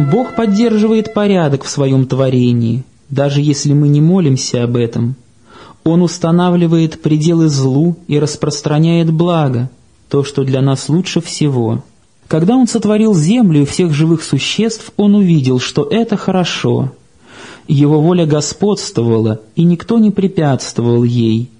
Бог 0.00 0.34
поддерживает 0.34 1.12
порядок 1.14 1.64
в 1.64 1.68
своем 1.68 2.06
творении, 2.06 2.84
даже 3.08 3.40
если 3.40 3.72
мы 3.72 3.88
не 3.88 4.00
молимся 4.00 4.64
об 4.64 4.76
этом. 4.76 5.14
Он 5.84 6.02
устанавливает 6.02 7.00
пределы 7.00 7.48
злу 7.48 7.96
и 8.06 8.18
распространяет 8.18 9.12
благо, 9.12 9.70
то, 10.08 10.24
что 10.24 10.44
для 10.44 10.60
нас 10.60 10.88
лучше 10.88 11.20
всего. 11.20 11.84
Когда 12.28 12.56
Он 12.56 12.66
сотворил 12.66 13.14
землю 13.14 13.62
и 13.62 13.64
всех 13.64 13.92
живых 13.92 14.22
существ, 14.22 14.92
Он 14.96 15.14
увидел, 15.14 15.58
что 15.58 15.86
это 15.90 16.16
хорошо. 16.16 16.92
Его 17.66 18.00
воля 18.00 18.26
господствовала, 18.26 19.40
и 19.54 19.64
никто 19.64 19.98
не 19.98 20.10
препятствовал 20.10 21.04
ей. 21.04 21.50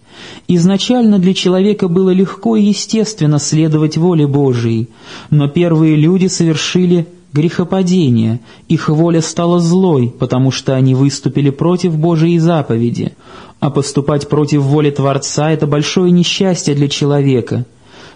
Изначально 0.49 1.19
для 1.19 1.35
человека 1.35 1.89
было 1.89 2.11
легко 2.11 2.57
и 2.57 2.63
естественно 2.63 3.39
следовать 3.39 3.97
воле 3.97 4.27
Божией, 4.27 4.89
но 5.31 5.49
первые 5.49 5.97
люди 5.97 6.27
совершили 6.27 7.07
грехопадения, 7.33 8.41
их 8.69 8.89
воля 8.89 9.21
стала 9.21 9.61
злой, 9.61 10.13
потому 10.19 10.51
что 10.51 10.75
они 10.75 10.95
выступили 10.95 11.51
против 11.51 11.97
Божией 11.97 12.39
заповеди, 12.39 13.13
а 13.61 13.71
поступать 13.71 14.29
против 14.29 14.63
воли 14.63 14.91
Творца– 14.91 15.51
это 15.53 15.67
большое 15.67 16.11
несчастье 16.11 16.75
для 16.75 16.89
человека, 16.89 17.67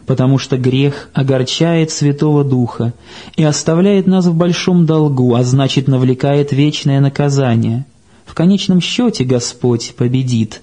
потому 0.07 0.39
что 0.39 0.57
грех 0.57 1.11
огорчает 1.13 1.91
Святого 1.91 2.45
Духа 2.45 2.93
и 3.37 3.45
оставляет 3.45 4.07
нас 4.07 4.27
в 4.27 4.35
большом 4.35 4.87
долгу, 4.87 5.35
а 5.35 5.45
значит 5.45 5.87
навлекает 5.87 6.53
вечное 6.53 7.01
наказание. 7.01 7.87
В 8.27 8.35
конечном 8.35 8.81
счете 8.81 9.25
Господь 9.25 9.95
победит. 9.97 10.61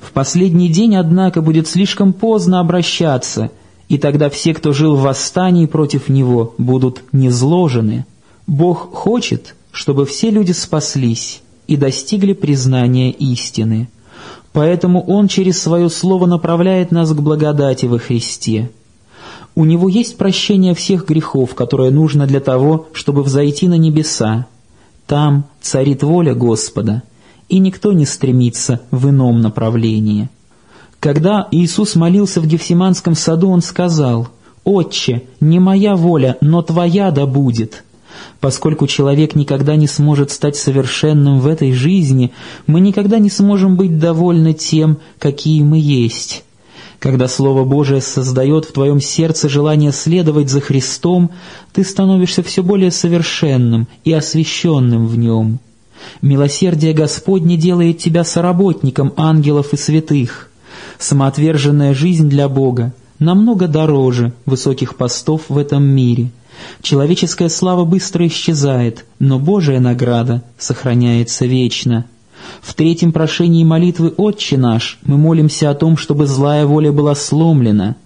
В 0.00 0.12
последний 0.12 0.68
день, 0.68 0.96
однако, 0.96 1.42
будет 1.42 1.68
слишком 1.68 2.12
поздно 2.12 2.60
обращаться– 2.60 3.50
и 3.88 3.98
тогда 3.98 4.30
все, 4.30 4.54
кто 4.54 4.72
жил 4.72 4.96
в 4.96 5.02
восстании 5.02 5.66
против 5.66 6.08
него, 6.08 6.54
будут 6.58 7.02
низложены. 7.12 8.06
Бог 8.46 8.92
хочет, 8.92 9.54
чтобы 9.72 10.06
все 10.06 10.30
люди 10.30 10.52
спаслись 10.52 11.42
и 11.66 11.76
достигли 11.76 12.32
признания 12.32 13.10
истины. 13.10 13.88
Поэтому 14.52 15.02
Он 15.02 15.28
через 15.28 15.60
Свое 15.60 15.90
Слово 15.90 16.26
направляет 16.26 16.92
нас 16.92 17.12
к 17.12 17.20
благодати 17.20 17.86
во 17.86 17.98
Христе. 17.98 18.70
У 19.56 19.64
Него 19.64 19.88
есть 19.88 20.16
прощение 20.16 20.74
всех 20.74 21.06
грехов, 21.06 21.54
которое 21.54 21.90
нужно 21.90 22.26
для 22.26 22.40
того, 22.40 22.86
чтобы 22.92 23.22
взойти 23.22 23.68
на 23.68 23.76
небеса. 23.76 24.46
Там 25.06 25.44
царит 25.60 26.02
воля 26.02 26.34
Господа, 26.34 27.02
и 27.48 27.58
никто 27.58 27.92
не 27.92 28.06
стремится 28.06 28.80
в 28.90 29.10
ином 29.10 29.40
направлении. 29.40 30.28
Когда 31.04 31.48
Иисус 31.50 31.96
молился 31.96 32.40
в 32.40 32.46
Гефсиманском 32.46 33.14
саду, 33.14 33.50
Он 33.50 33.60
сказал, 33.60 34.28
«Отче, 34.64 35.24
не 35.38 35.58
моя 35.58 35.96
воля, 35.96 36.38
но 36.40 36.62
Твоя 36.62 37.10
да 37.10 37.26
будет». 37.26 37.84
Поскольку 38.40 38.86
человек 38.86 39.34
никогда 39.34 39.76
не 39.76 39.86
сможет 39.86 40.30
стать 40.30 40.56
совершенным 40.56 41.40
в 41.40 41.46
этой 41.46 41.72
жизни, 41.72 42.32
мы 42.66 42.80
никогда 42.80 43.18
не 43.18 43.28
сможем 43.28 43.76
быть 43.76 43.98
довольны 43.98 44.54
тем, 44.54 44.96
какие 45.18 45.62
мы 45.62 45.78
есть. 45.78 46.42
Когда 47.00 47.28
Слово 47.28 47.64
Божие 47.64 48.00
создает 48.00 48.64
в 48.64 48.72
твоем 48.72 48.98
сердце 48.98 49.50
желание 49.50 49.92
следовать 49.92 50.48
за 50.48 50.62
Христом, 50.62 51.32
ты 51.74 51.84
становишься 51.84 52.42
все 52.42 52.62
более 52.62 52.90
совершенным 52.90 53.88
и 54.04 54.12
освященным 54.14 55.06
в 55.06 55.18
Нем. 55.18 55.58
Милосердие 56.22 56.94
Господне 56.94 57.58
делает 57.58 57.98
тебя 57.98 58.24
соработником 58.24 59.12
ангелов 59.18 59.74
и 59.74 59.76
святых– 59.76 60.48
Самоотверженная 60.98 61.94
жизнь 61.94 62.28
для 62.28 62.48
Бога 62.48 62.92
намного 63.18 63.68
дороже 63.68 64.32
высоких 64.46 64.96
постов 64.96 65.42
в 65.48 65.58
этом 65.58 65.82
мире. 65.84 66.30
Человеческая 66.82 67.48
слава 67.48 67.84
быстро 67.84 68.26
исчезает, 68.26 69.04
но 69.18 69.38
Божия 69.38 69.80
награда 69.80 70.42
сохраняется 70.58 71.46
вечно. 71.46 72.06
В 72.60 72.74
третьем 72.74 73.12
прошении 73.12 73.64
молитвы 73.64 74.12
«Отче 74.16 74.56
наш» 74.56 74.98
мы 75.04 75.16
молимся 75.16 75.70
о 75.70 75.74
том, 75.74 75.96
чтобы 75.96 76.26
злая 76.26 76.66
воля 76.66 76.92
была 76.92 77.14
сломлена, 77.14 77.96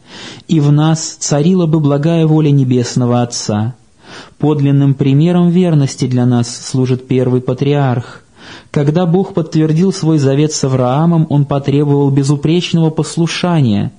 и 0.47 0.61
в 0.61 0.71
нас 0.73 1.17
царила 1.19 1.67
бы 1.67 1.81
благая 1.81 2.27
воля 2.27 2.51
Небесного 2.51 3.23
Отца. 3.23 3.75
Подлинным 4.39 4.95
примером 4.95 5.51
верности 5.51 6.07
для 6.07 6.25
нас 6.25 6.55
служит 6.55 7.07
первый 7.07 7.41
патриарх– 7.41 8.23
когда 8.71 9.07
Бог 9.07 9.35
подтвердил 9.35 9.93
свой 9.93 10.19
завет 10.19 10.53
с 10.53 10.65
Авраамом, 10.65 11.27
Он 11.31 11.45
потребовал 11.45 12.11
безупречного 12.11 12.91
послушания, 12.91 13.93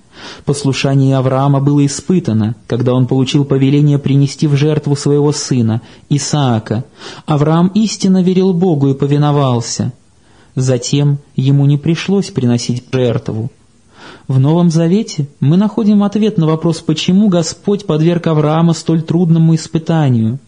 Послушание 0.45 1.17
Авраама 1.17 1.59
было 1.59 1.85
испытано, 1.85 2.55
когда 2.67 2.93
он 2.93 3.07
получил 3.07 3.45
повеление 3.45 3.99
принести 3.99 4.47
в 4.47 4.55
жертву 4.55 4.95
своего 4.95 5.31
сына, 5.31 5.81
Исаака. 6.09 6.85
Авраам 7.25 7.69
истинно 7.69 8.21
верил 8.21 8.53
Богу 8.53 8.89
и 8.89 8.93
повиновался. 8.93 9.93
Затем 10.55 11.19
ему 11.35 11.65
не 11.65 11.77
пришлось 11.77 12.31
приносить 12.31 12.83
жертву. 12.91 13.49
В 14.27 14.39
Новом 14.39 14.69
Завете 14.69 15.27
мы 15.39 15.57
находим 15.57 16.03
ответ 16.03 16.37
на 16.37 16.45
вопрос, 16.45 16.79
почему 16.79 17.29
Господь 17.29 17.85
подверг 17.85 18.27
Авраама 18.27 18.73
столь 18.73 19.01
трудному 19.01 19.55
испытанию. 19.55 20.39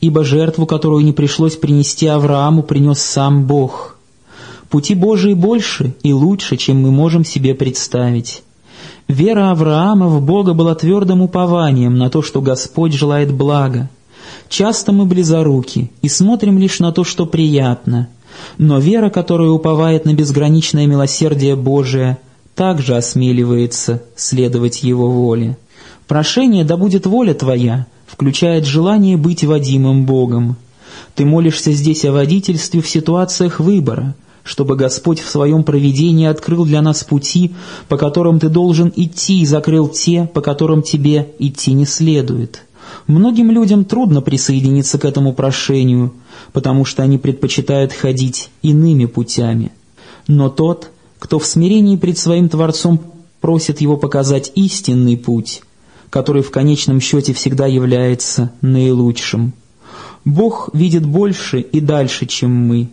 Ибо 0.00 0.24
жертву, 0.24 0.66
которую 0.66 1.04
не 1.04 1.12
пришлось 1.12 1.56
принести 1.56 2.06
Аврааму, 2.06 2.62
принес 2.62 3.00
сам 3.00 3.46
Бог. 3.46 3.96
Пути 4.68 4.94
Божии 4.94 5.32
больше 5.32 5.94
и 6.02 6.12
лучше, 6.12 6.56
чем 6.56 6.82
мы 6.82 6.90
можем 6.90 7.24
себе 7.24 7.54
представить. 7.54 8.42
Вера 9.08 9.50
Авраама 9.52 10.08
в 10.08 10.20
Бога 10.20 10.52
была 10.52 10.74
твердым 10.74 11.22
упованием 11.22 11.96
на 11.96 12.10
то, 12.10 12.22
что 12.22 12.40
Господь 12.40 12.92
желает 12.92 13.32
блага. 13.32 13.88
Часто 14.48 14.92
мы 14.92 15.06
близоруки 15.06 15.92
и 16.02 16.08
смотрим 16.08 16.58
лишь 16.58 16.80
на 16.80 16.92
то, 16.92 17.04
что 17.04 17.26
приятно. 17.26 18.08
Но 18.58 18.78
вера, 18.78 19.08
которая 19.08 19.48
уповает 19.48 20.04
на 20.04 20.12
безграничное 20.12 20.86
милосердие 20.86 21.56
Божие, 21.56 22.18
также 22.54 22.96
осмеливается 22.96 24.02
следовать 24.16 24.82
Его 24.82 25.08
воле. 25.10 25.56
Прошение 26.06 26.64
«Да 26.64 26.76
будет 26.76 27.06
воля 27.06 27.34
Твоя» 27.34 27.86
включает 28.06 28.64
желание 28.64 29.16
быть 29.16 29.44
водимым 29.44 30.06
Богом. 30.06 30.56
Ты 31.14 31.24
молишься 31.24 31.72
здесь 31.72 32.04
о 32.04 32.12
водительстве 32.12 32.80
в 32.80 32.88
ситуациях 32.88 33.60
выбора, 33.60 34.14
чтобы 34.42 34.76
Господь 34.76 35.18
в 35.20 35.28
своем 35.28 35.64
провидении 35.64 36.26
открыл 36.26 36.64
для 36.64 36.80
нас 36.80 37.02
пути, 37.02 37.52
по 37.88 37.96
которым 37.96 38.38
ты 38.38 38.48
должен 38.48 38.92
идти, 38.94 39.40
и 39.40 39.46
закрыл 39.46 39.88
те, 39.88 40.30
по 40.32 40.40
которым 40.40 40.82
тебе 40.82 41.32
идти 41.38 41.72
не 41.72 41.84
следует. 41.84 42.62
Многим 43.08 43.50
людям 43.50 43.84
трудно 43.84 44.20
присоединиться 44.20 44.98
к 44.98 45.04
этому 45.04 45.32
прошению, 45.32 46.12
потому 46.52 46.84
что 46.84 47.02
они 47.02 47.18
предпочитают 47.18 47.92
ходить 47.92 48.50
иными 48.62 49.06
путями. 49.06 49.72
Но 50.28 50.48
тот, 50.48 50.90
кто 51.18 51.38
в 51.38 51.46
смирении 51.46 51.96
пред 51.96 52.18
своим 52.18 52.48
Творцом 52.48 53.00
просит 53.40 53.80
его 53.80 53.96
показать 53.96 54.52
истинный 54.54 55.16
путь, 55.16 55.62
который 56.10 56.42
в 56.42 56.50
конечном 56.50 57.00
счете 57.00 57.32
всегда 57.32 57.66
является 57.66 58.52
наилучшим. 58.60 59.52
Бог 60.24 60.70
видит 60.72 61.06
больше 61.06 61.60
и 61.60 61.80
дальше, 61.80 62.26
чем 62.26 62.50
мы. 62.50 62.88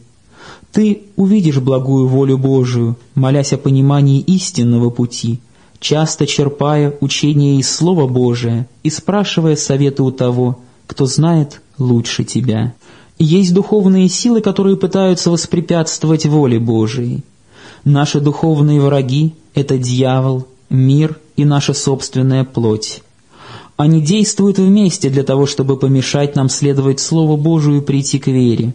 Ты 0.71 1.03
увидишь 1.15 1.59
благую 1.59 2.07
волю 2.07 2.37
Божию, 2.37 2.97
молясь 3.15 3.53
о 3.53 3.57
понимании 3.57 4.19
истинного 4.21 4.89
пути, 4.89 5.39
часто 5.79 6.25
черпая 6.25 6.95
учение 7.01 7.59
из 7.59 7.69
Слова 7.69 8.07
Божия 8.07 8.67
и 8.83 8.89
спрашивая 8.89 9.55
советы 9.55 10.03
у 10.03 10.11
того, 10.11 10.59
кто 10.87 11.05
знает 11.05 11.61
лучше 11.77 12.23
тебя. 12.23 12.73
Есть 13.19 13.53
духовные 13.53 14.09
силы, 14.09 14.41
которые 14.41 14.77
пытаются 14.77 15.29
воспрепятствовать 15.29 16.25
воле 16.25 16.59
Божией. 16.59 17.23
Наши 17.83 18.19
духовные 18.19 18.79
враги— 18.79 19.33
это 19.53 19.77
дьявол, 19.77 20.47
мир 20.69 21.19
и 21.35 21.45
наша 21.45 21.73
собственная 21.73 22.43
плоть. 22.43 23.01
Они 23.75 24.01
действуют 24.01 24.59
вместе 24.59 25.09
для 25.09 25.23
того, 25.23 25.45
чтобы 25.45 25.77
помешать 25.77 26.35
нам 26.35 26.49
следовать 26.49 26.99
Слову 26.99 27.37
Божию 27.37 27.77
и 27.77 27.85
прийти 27.85 28.19
к 28.19 28.27
вере. 28.27 28.73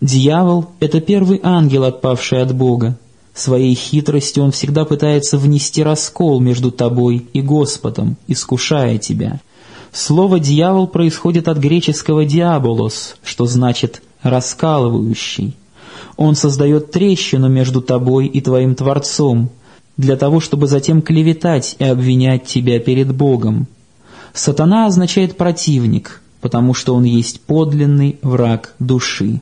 Дьявол— 0.00 0.66
это 0.80 1.00
первый 1.00 1.40
ангел, 1.42 1.84
отпавший 1.84 2.42
от 2.42 2.54
Бога. 2.54 2.96
Своей 3.34 3.74
хитростью 3.74 4.44
он 4.44 4.52
всегда 4.52 4.84
пытается 4.84 5.36
внести 5.36 5.82
раскол 5.82 6.40
между 6.40 6.70
тобой 6.70 7.26
и 7.32 7.42
Господом, 7.42 8.16
искушая 8.28 8.98
тебя. 8.98 9.40
Слово 9.92 10.40
«дьявол» 10.40 10.86
происходит 10.86 11.48
от 11.48 11.58
греческого 11.58 12.24
«диаболос», 12.24 13.16
что 13.22 13.46
значит 13.46 14.02
«раскалывающий». 14.22 15.56
Он 16.16 16.34
создает 16.34 16.92
трещину 16.92 17.48
между 17.48 17.80
тобой 17.82 18.26
и 18.26 18.40
твоим 18.40 18.74
Творцом, 18.74 19.50
для 19.96 20.16
того, 20.16 20.40
чтобы 20.40 20.66
затем 20.66 21.02
клеветать 21.02 21.76
и 21.78 21.84
обвинять 21.84 22.44
тебя 22.44 22.78
перед 22.80 23.14
Богом. 23.14 23.66
Сатана 24.32 24.86
означает 24.86 25.36
«противник», 25.36 26.20
потому 26.40 26.74
что 26.74 26.94
он 26.94 27.04
есть 27.04 27.40
подлинный 27.40 28.18
враг 28.22 28.74
души. 28.78 29.40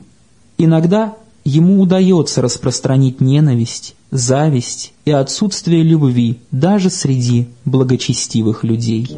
Иногда 0.57 1.15
ему 1.43 1.81
удается 1.81 2.41
распространить 2.41 3.21
ненависть, 3.21 3.95
зависть 4.11 4.93
и 5.03 5.11
отсутствие 5.11 5.83
любви 5.83 6.39
даже 6.51 6.89
среди 6.89 7.47
благочестивых 7.65 8.63
людей. 8.63 9.09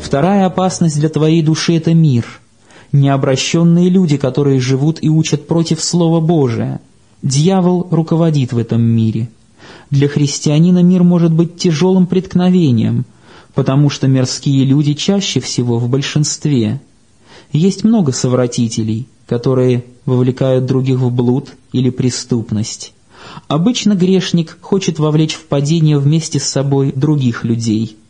Вторая 0.00 0.46
опасность 0.46 1.00
для 1.00 1.08
твоей 1.08 1.42
души— 1.42 1.76
это 1.76 1.92
мир. 1.94 2.24
Необращенные 2.96 3.90
люди, 3.90 4.16
которые 4.16 4.58
живут 4.58 5.00
и 5.02 5.10
учат 5.10 5.46
против 5.46 5.84
Слова 5.84 6.18
Божия. 6.18 6.80
Дьявол 7.20 7.88
руководит 7.90 8.54
в 8.54 8.58
этом 8.58 8.80
мире. 8.80 9.28
Для 9.90 10.08
христианина 10.08 10.82
мир 10.82 11.02
может 11.02 11.30
быть 11.30 11.58
тяжелым 11.58 12.06
преткновением, 12.06 13.04
потому 13.52 13.90
что 13.90 14.08
мирские 14.08 14.64
люди 14.64 14.94
чаще 14.94 15.40
всего 15.40 15.78
в 15.78 15.90
большинстве. 15.90 16.80
Есть 17.52 17.84
много 17.84 18.12
совратителей, 18.12 19.06
которые 19.26 19.84
вовлекают 20.06 20.64
других 20.64 20.98
в 21.00 21.10
блуд 21.10 21.50
или 21.72 21.90
преступность. 21.90 22.94
Обычно 23.46 23.92
грешник 23.94 24.56
хочет 24.62 24.98
вовлечь 24.98 25.34
в 25.34 25.44
падение 25.44 25.98
вместе 25.98 26.40
с 26.40 26.44
собой 26.44 26.92
других 26.96 27.44
людей– 27.44 27.98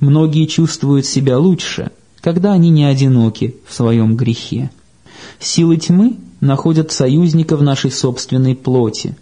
Многие 0.00 0.46
чувствуют 0.46 1.06
себя 1.06 1.38
лучше, 1.38 1.90
когда 2.24 2.54
они 2.54 2.70
не 2.70 2.86
одиноки 2.86 3.54
в 3.68 3.74
своем 3.74 4.16
грехе. 4.16 4.70
Силы 5.40 5.76
тьмы 5.76 6.16
находят 6.40 6.90
союзника 6.90 7.54
в 7.54 7.62
нашей 7.62 7.90
собственной 7.90 8.54
плоти. 8.54 9.14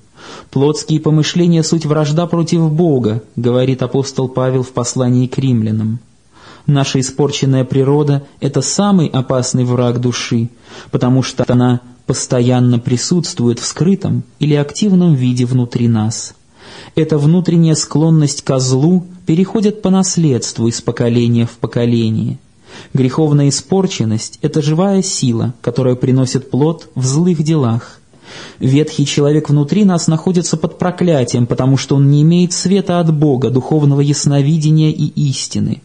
Плотские 0.53 1.01
помышления– 1.01 1.62
суть 1.65 1.85
вражда 1.85 2.29
против 2.29 2.71
Бога, 2.71 3.25
говорит 3.35 3.83
апостол 3.83 4.29
Павел 4.29 4.62
в 4.62 4.71
послании 4.71 5.27
к 5.27 5.37
римлянам. 5.37 5.99
Наша 6.67 7.01
испорченная 7.01 7.65
природа– 7.65 8.25
это 8.41 8.62
самый 8.62 9.09
опасный 9.09 9.65
враг 9.65 10.01
души, 10.01 10.49
потому 10.93 11.25
что 11.25 11.45
она 11.49 11.81
постоянно 12.07 12.79
присутствует 12.79 13.59
в 13.59 13.65
скрытом 13.65 14.23
или 14.38 14.55
активном 14.55 15.17
виде 15.17 15.45
внутри 15.45 15.88
нас– 15.88 16.35
эта 16.95 17.19
внутренняя 17.19 17.75
склонность 17.75 18.43
ко 18.43 18.59
злу 18.59 19.07
переходит 19.27 19.83
по 19.83 19.91
наследству 19.91 20.69
из 20.69 20.81
поколения 20.81 21.47
в 21.47 21.59
поколение. 21.59 22.38
Греховная 22.95 23.49
испорченность– 23.49 24.39
это 24.43 24.63
живая 24.63 25.03
сила, 25.03 25.55
которая 25.61 25.95
приносит 25.95 26.51
плод 26.51 26.89
в 26.95 27.05
злых 27.05 27.43
делах. 27.43 28.01
Ветхий 28.59 29.07
человек 29.07 29.49
внутри 29.51 29.85
нас 29.85 30.09
находится 30.09 30.57
под 30.57 30.79
проклятием, 30.79 31.47
потому 31.47 31.77
что 31.77 31.97
он 31.97 32.11
не 32.11 32.23
имеет 32.23 32.53
света 32.53 33.01
от 33.01 33.15
Бога, 33.15 33.51
духовного 33.51 34.01
ясновидения 34.01 34.91
и 34.91 35.07
истины. 35.29 35.83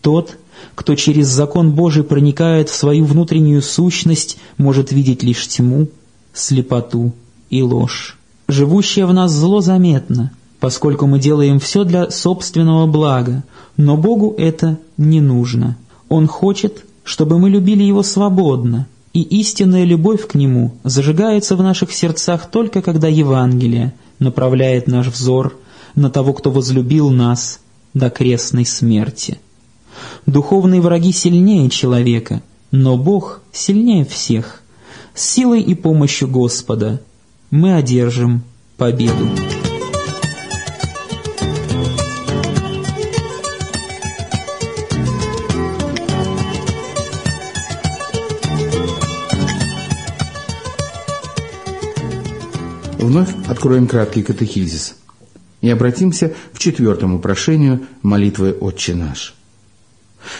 Тот, 0.00 0.36
кто 0.74 0.94
через 0.94 1.28
закон 1.28 1.72
Божий 1.72 2.04
проникает 2.04 2.68
в 2.68 2.74
свою 2.74 3.04
внутреннюю 3.04 3.62
сущность, 3.62 4.38
может 4.56 4.92
видеть 4.92 5.22
лишь 5.22 5.46
тьму, 5.48 5.88
слепоту 6.32 7.12
и 7.50 7.62
ложь. 7.62 8.18
Живущее 8.48 9.06
в 9.06 9.12
нас 9.12 9.32
зло 9.32 9.60
заметно, 9.60 10.32
поскольку 10.60 11.06
мы 11.06 11.18
делаем 11.18 11.58
все 11.58 11.84
для 11.84 12.10
собственного 12.10 12.86
блага, 12.86 13.42
но 13.76 13.96
Богу 13.96 14.34
это 14.38 14.78
не 14.96 15.20
нужно. 15.20 15.76
Он 16.08 16.26
хочет, 16.26 16.84
чтобы 17.04 17.38
мы 17.38 17.50
любили 17.50 17.82
Его 17.82 18.02
свободно, 18.02 18.86
и 19.12 19.22
истинная 19.22 19.84
любовь 19.84 20.26
к 20.26 20.34
Нему 20.34 20.76
зажигается 20.84 21.56
в 21.56 21.62
наших 21.62 21.92
сердцах 21.92 22.50
только 22.50 22.82
когда 22.82 23.08
Евангелие 23.08 23.94
направляет 24.18 24.86
наш 24.86 25.06
взор 25.08 25.56
на 25.94 26.10
того, 26.10 26.32
кто 26.32 26.50
возлюбил 26.50 27.10
нас 27.10 27.60
до 27.94 28.10
крестной 28.10 28.66
смерти. 28.66 29.38
Духовные 30.26 30.80
враги 30.80 31.12
сильнее 31.12 31.70
человека, 31.70 32.42
но 32.70 32.96
Бог 32.96 33.40
сильнее 33.52 34.04
всех. 34.04 34.62
С 35.14 35.22
силой 35.22 35.62
и 35.62 35.74
помощью 35.74 36.28
Господа– 36.28 37.00
мы 37.50 37.74
одержим 37.74 38.42
победу. 38.76 39.65
Вновь 53.06 53.36
откроем 53.46 53.86
краткий 53.86 54.24
катехизис 54.24 54.96
и 55.60 55.70
обратимся 55.70 56.34
к 56.52 56.58
четвертому 56.58 57.20
прошению 57.20 57.86
молитвы 58.02 58.50
«Отче 58.50 58.96
наш». 58.96 59.36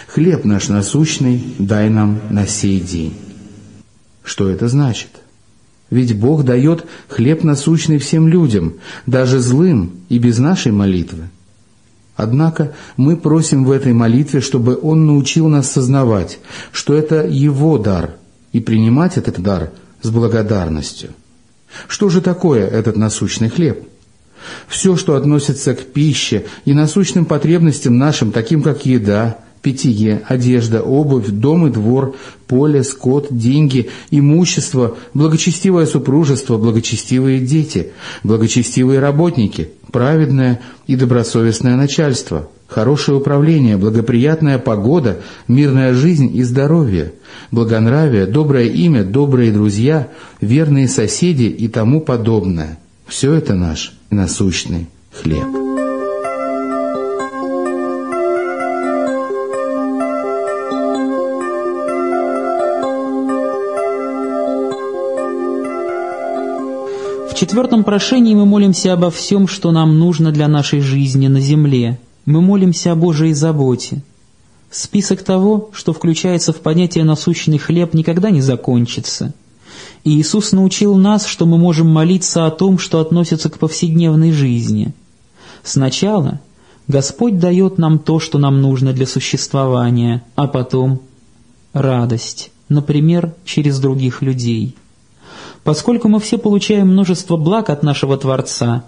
«Хлеб 0.08 0.44
наш 0.44 0.68
насущный 0.68 1.40
дай 1.60 1.88
нам 1.88 2.18
на 2.28 2.44
сей 2.48 2.80
день». 2.80 3.14
Что 4.24 4.50
это 4.50 4.66
значит? 4.66 5.10
Ведь 5.90 6.18
Бог 6.18 6.42
дает 6.42 6.86
хлеб 7.06 7.44
насущный 7.44 7.98
всем 7.98 8.26
людям, 8.26 8.74
даже 9.06 9.38
злым 9.38 10.00
и 10.08 10.18
без 10.18 10.38
нашей 10.38 10.72
молитвы. 10.72 11.28
Однако 12.16 12.74
мы 12.96 13.16
просим 13.16 13.64
в 13.64 13.70
этой 13.70 13.92
молитве, 13.92 14.40
чтобы 14.40 14.76
Он 14.82 15.06
научил 15.06 15.46
нас 15.46 15.70
сознавать, 15.70 16.40
что 16.72 16.94
это 16.94 17.24
Его 17.28 17.78
дар, 17.78 18.16
и 18.50 18.58
принимать 18.58 19.18
этот 19.18 19.38
дар 19.38 19.70
с 20.02 20.10
благодарностью. 20.10 21.10
Что 21.88 22.08
же 22.08 22.20
такое 22.20 22.66
этот 22.66 22.96
насущный 22.96 23.48
хлеб? 23.48 23.86
Все, 24.68 24.96
что 24.96 25.16
относится 25.16 25.74
к 25.74 25.80
пище 25.92 26.46
и 26.64 26.72
насущным 26.72 27.24
потребностям 27.24 27.98
нашим, 27.98 28.32
таким 28.32 28.62
как 28.62 28.86
еда, 28.86 29.38
питье, 29.66 30.22
одежда, 30.28 30.80
обувь, 30.80 31.26
дом 31.26 31.66
и 31.66 31.70
двор, 31.70 32.14
поле, 32.46 32.84
скот, 32.84 33.26
деньги, 33.30 33.90
имущество, 34.12 34.96
благочестивое 35.12 35.86
супружество, 35.86 36.56
благочестивые 36.56 37.40
дети, 37.40 37.88
благочестивые 38.22 39.00
работники, 39.00 39.70
праведное 39.90 40.60
и 40.86 40.94
добросовестное 40.94 41.74
начальство, 41.74 42.48
хорошее 42.68 43.18
управление, 43.18 43.76
благоприятная 43.76 44.60
погода, 44.60 45.18
мирная 45.48 45.94
жизнь 45.94 46.30
и 46.32 46.44
здоровье, 46.44 47.14
благонравие, 47.50 48.26
доброе 48.26 48.66
имя, 48.68 49.02
добрые 49.02 49.50
друзья, 49.50 50.10
верные 50.40 50.86
соседи 50.86 51.46
и 51.46 51.66
тому 51.66 52.00
подобное. 52.00 52.78
Все 53.08 53.34
это 53.34 53.54
наш 53.54 53.94
насущный 54.10 54.86
хлеб. 55.10 55.65
Четвертом 67.36 67.84
прошении 67.84 68.34
мы 68.34 68.46
молимся 68.46 68.94
обо 68.94 69.10
всем, 69.10 69.46
что 69.46 69.70
нам 69.70 69.98
нужно 69.98 70.32
для 70.32 70.48
нашей 70.48 70.80
жизни 70.80 71.28
на 71.28 71.40
земле. 71.40 72.00
Мы 72.24 72.40
молимся 72.40 72.92
о 72.92 72.96
Божьей 72.96 73.34
заботе. 73.34 74.02
Список 74.70 75.22
того, 75.22 75.70
что 75.72 75.92
включается 75.92 76.52
в 76.52 76.56
понятие 76.56 77.04
«насущный 77.04 77.58
хлеб», 77.58 77.94
никогда 77.94 78.30
не 78.30 78.40
закончится. 78.40 79.34
И 80.02 80.18
Иисус 80.18 80.52
научил 80.52 80.96
нас, 80.96 81.26
что 81.26 81.46
мы 81.46 81.58
можем 81.58 81.88
молиться 81.88 82.46
о 82.46 82.50
том, 82.50 82.78
что 82.78 83.00
относится 83.00 83.50
к 83.50 83.58
повседневной 83.58 84.32
жизни. 84.32 84.92
Сначала 85.62 86.40
Господь 86.88 87.38
дает 87.38 87.78
нам 87.78 87.98
то, 87.98 88.18
что 88.18 88.38
нам 88.38 88.60
нужно 88.60 88.92
для 88.92 89.06
существования, 89.06 90.24
а 90.36 90.46
потом 90.46 91.00
радость, 91.72 92.50
например, 92.68 93.34
через 93.44 93.78
других 93.78 94.22
людей– 94.22 94.74
Поскольку 95.66 96.06
мы 96.06 96.20
все 96.20 96.38
получаем 96.38 96.92
множество 96.92 97.36
благ 97.36 97.70
от 97.70 97.82
нашего 97.82 98.16
Творца, 98.16 98.84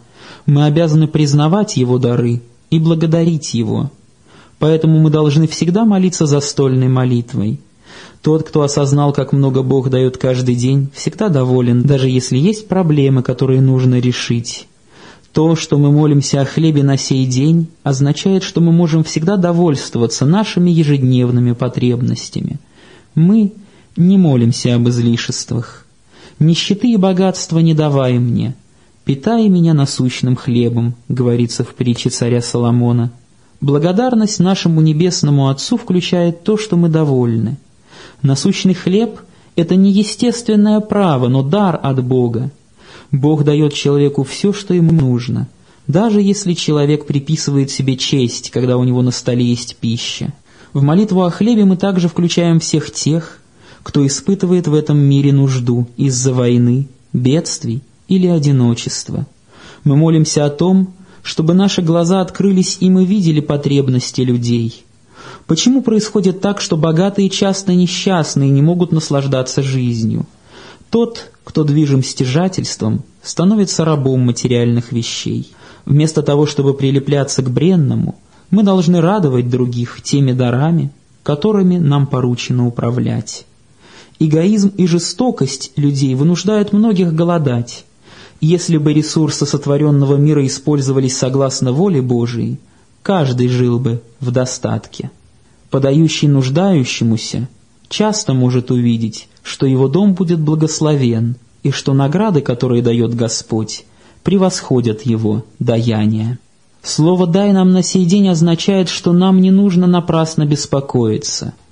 мы 0.46 0.64
обязаны 0.64 1.08
признавать 1.08 1.76
Его 1.76 1.98
дары 1.98 2.40
и 2.70 2.78
благодарить 2.78 3.52
Его. 3.52 3.90
Поэтому 4.60 5.00
мы 5.00 5.10
должны 5.10 5.48
всегда 5.48 5.84
молиться 5.84 6.26
застольной 6.26 6.86
молитвой. 6.86 7.58
Тот, 8.22 8.44
кто 8.46 8.62
осознал, 8.62 9.12
как 9.12 9.32
много 9.32 9.64
Бог 9.64 9.90
дает 9.90 10.18
каждый 10.18 10.54
день, 10.54 10.88
всегда 10.94 11.30
доволен, 11.30 11.82
даже 11.82 12.08
если 12.08 12.38
есть 12.38 12.68
проблемы, 12.68 13.24
которые 13.24 13.60
нужно 13.60 13.98
решить. 13.98 14.68
То, 15.32 15.56
что 15.56 15.78
мы 15.78 15.90
молимся 15.90 16.42
о 16.42 16.44
хлебе 16.44 16.84
на 16.84 16.96
сей 16.96 17.26
день, 17.26 17.66
означает, 17.82 18.44
что 18.44 18.60
мы 18.60 18.70
можем 18.70 19.02
всегда 19.02 19.36
довольствоваться 19.36 20.26
нашими 20.26 20.70
ежедневными 20.70 21.54
потребностями. 21.54 22.60
Мы 23.16 23.52
не 23.96 24.16
молимся 24.16 24.76
об 24.76 24.88
излишествах. 24.88 25.87
Нищеты 26.38 26.92
и 26.92 26.96
богатства 26.96 27.58
не 27.58 27.74
давай 27.74 28.18
мне, 28.20 28.54
питай 29.04 29.48
меня 29.48 29.74
насущным 29.74 30.36
хлебом, 30.36 30.94
говорится 31.08 31.64
в 31.64 31.74
притче 31.74 32.10
царя 32.10 32.40
Соломона. 32.40 33.10
Благодарность 33.60 34.38
нашему 34.38 34.80
небесному 34.80 35.48
Отцу 35.48 35.76
включает 35.76 36.44
то, 36.44 36.56
что 36.56 36.76
мы 36.76 36.88
довольны. 36.88 37.56
Насущный 38.22 38.74
хлеб– 38.74 39.20
это 39.56 39.74
не 39.74 39.90
естественное 39.90 40.78
право, 40.78 41.26
но 41.26 41.42
дар 41.42 41.78
от 41.82 42.04
Бога. 42.04 42.52
Бог 43.10 43.42
дает 43.42 43.74
человеку 43.74 44.22
все, 44.22 44.52
что 44.52 44.74
ему 44.74 44.92
нужно, 44.92 45.48
даже 45.88 46.22
если 46.22 46.52
человек 46.52 47.06
приписывает 47.06 47.72
себе 47.72 47.96
честь, 47.96 48.50
когда 48.52 48.76
у 48.76 48.84
него 48.84 49.02
на 49.02 49.10
столе 49.10 49.44
есть 49.44 49.76
пища. 49.76 50.32
В 50.72 50.82
молитву 50.82 51.22
о 51.22 51.30
хлебе 51.30 51.64
мы 51.64 51.76
также 51.76 52.08
включаем 52.08 52.60
всех 52.60 52.92
тех, 52.92 53.37
кто 53.88 54.06
испытывает 54.06 54.68
в 54.68 54.74
этом 54.74 54.98
мире 54.98 55.32
нужду 55.32 55.86
из-за 55.96 56.34
войны, 56.34 56.88
бедствий 57.14 57.80
или 58.06 58.26
одиночества. 58.26 59.26
Мы 59.82 59.96
молимся 59.96 60.44
о 60.44 60.50
том, 60.50 60.92
чтобы 61.22 61.54
наши 61.54 61.80
глаза 61.80 62.20
открылись 62.20 62.76
и 62.80 62.90
мы 62.90 63.06
видели 63.06 63.40
потребности 63.40 64.20
людей. 64.20 64.84
Почему 65.46 65.80
происходит 65.80 66.42
так, 66.42 66.60
что 66.60 66.76
богатые 66.76 67.30
часто 67.30 67.72
несчастные 67.74 68.50
не 68.50 68.60
могут 68.60 68.92
наслаждаться 68.92 69.62
жизнью? 69.62 70.26
Тот, 70.90 71.30
кто 71.42 71.64
движим 71.64 72.04
стяжательством, 72.04 73.04
становится 73.22 73.86
рабом 73.86 74.20
материальных 74.20 74.92
вещей. 74.92 75.50
Вместо 75.86 76.22
того, 76.22 76.44
чтобы 76.44 76.74
прилепляться 76.74 77.42
к 77.42 77.50
бренному, 77.50 78.16
мы 78.50 78.64
должны 78.64 79.00
радовать 79.00 79.48
других 79.48 80.02
теми 80.02 80.32
дарами, 80.32 80.90
которыми 81.22 81.78
нам 81.78 82.06
поручено 82.06 82.66
управлять. 82.66 83.46
Эгоизм 84.20 84.72
и 84.76 84.86
жестокость 84.86 85.70
людей 85.76 86.14
вынуждают 86.16 86.72
многих 86.72 87.14
голодать. 87.14 87.84
Если 88.40 88.76
бы 88.76 88.92
ресурсы 88.92 89.46
сотворенного 89.46 90.16
мира 90.16 90.44
использовались 90.44 91.16
согласно 91.16 91.72
воле 91.72 92.02
Божией, 92.02 92.58
каждый 93.02 93.48
жил 93.48 93.78
бы 93.78 94.02
в 94.18 94.32
достатке. 94.32 95.12
Подающий 95.70 96.26
нуждающемуся 96.26 97.48
часто 97.88 98.34
может 98.34 98.72
увидеть, 98.72 99.28
что 99.42 99.66
его 99.66 99.86
дом 99.86 100.14
будет 100.14 100.40
благословен, 100.40 101.36
и 101.62 101.70
что 101.70 101.94
награды, 101.94 102.40
которые 102.40 102.82
дает 102.82 103.14
Господь, 103.14 103.84
превосходят 104.24 105.02
его 105.02 105.44
даяние. 105.58 106.38
Слово 106.82 107.26
«дай 107.26 107.52
нам 107.52 107.72
на 107.72 107.82
сей 107.82 108.04
день» 108.04 108.28
означает, 108.28 108.88
что 108.88 109.12
нам 109.12 109.40
не 109.40 109.50
нужно 109.52 109.86
напрасно 109.86 110.44
беспокоиться– 110.44 111.54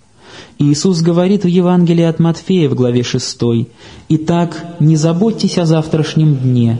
Иисус 0.58 1.02
говорит 1.02 1.44
в 1.44 1.48
Евангелии 1.48 2.04
от 2.04 2.18
Матфея 2.18 2.70
в 2.70 2.74
главе 2.74 3.02
6, 3.02 3.38
«Итак, 4.08 4.64
не 4.80 4.96
заботьтесь 4.96 5.58
о 5.58 5.66
завтрашнем 5.66 6.34
дне, 6.34 6.78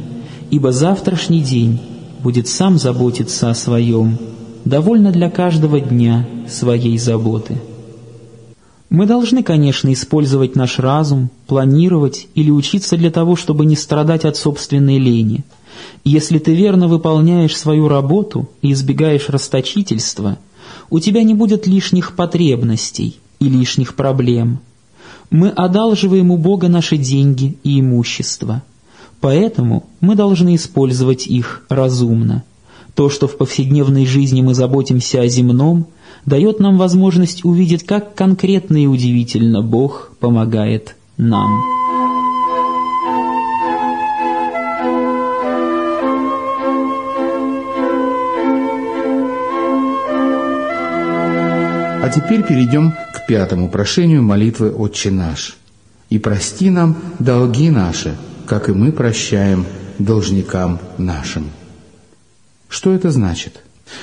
ибо 0.51 0.73
завтрашний 0.73 1.42
день 1.42 1.79
будет 2.23 2.49
сам 2.49 2.79
заботиться 2.79 3.51
о 3.51 3.55
своем, 3.55 4.19
довольно 4.64 5.12
для 5.12 5.29
каждого 5.29 5.79
дня 5.79 6.27
своей 6.49 6.97
заботы». 6.97 7.59
Мы 8.88 9.05
должны, 9.05 9.42
конечно, 9.42 9.92
использовать 9.92 10.57
наш 10.57 10.79
разум, 10.79 11.29
планировать 11.47 12.29
или 12.35 12.51
учиться 12.51 12.97
для 12.97 13.11
того, 13.11 13.37
чтобы 13.37 13.66
не 13.66 13.77
страдать 13.77 14.25
от 14.25 14.37
собственной 14.37 14.99
лени. 14.99 15.45
Если 16.05 16.38
ты 16.38 16.55
верно 16.55 16.88
выполняешь 16.88 17.57
свою 17.57 17.88
работу 17.88 18.49
и 18.62 18.73
избегаешь 18.73 19.29
расточительства, 19.29 20.38
у 20.88 20.99
тебя 20.99 21.23
не 21.25 21.35
будет 21.35 21.66
лишних 21.66 22.16
потребностей– 22.16 23.19
и 23.40 23.49
лишних 23.49 23.94
проблем. 23.94 24.61
Мы 25.31 25.49
одалживаем 25.49 26.31
у 26.31 26.37
Бога 26.37 26.68
наши 26.68 26.96
деньги 26.96 27.57
и 27.64 27.81
имущество. 27.81 28.62
Поэтому 29.20 29.85
мы 30.01 30.14
должны 30.14 30.55
использовать 30.55 31.27
их 31.27 31.64
разумно. 31.68 32.44
То, 32.94 33.11
что 33.11 33.27
в 33.27 33.37
повседневной 33.37 34.07
жизни 34.07 34.40
мы 34.40 34.55
заботимся 34.55 35.20
о 35.20 35.29
земном, 35.29 35.87
дает 36.25 36.61
нам 36.61 36.79
возможность 36.79 37.44
увидеть, 37.44 37.85
как 37.85 38.14
конкретно 38.14 38.77
и 38.77 38.87
удивительно 38.87 39.62
Бог 39.62 40.12
помогает 40.20 40.96
нам. 41.16 41.76
А 52.07 52.09
теперь 52.09 52.45
перейдем 52.45 52.92
к 52.92 53.27
пятому 53.27 53.69
прошению 53.69 54.23
молитвы 54.23 54.71
«Отче 54.71 55.11
наш». 55.11 55.57
«И 56.09 56.21
прости 56.21 56.71
нам 56.71 56.97
долги 57.19 57.69
наши, 57.69 58.16
как 58.47 58.69
и 58.69 58.73
мы 58.73 58.92
прощаем 58.92 59.66
должникам 59.99 60.79
нашим». 60.99 61.51
Что 62.69 62.92
это 62.92 63.11
значит? 63.11 63.61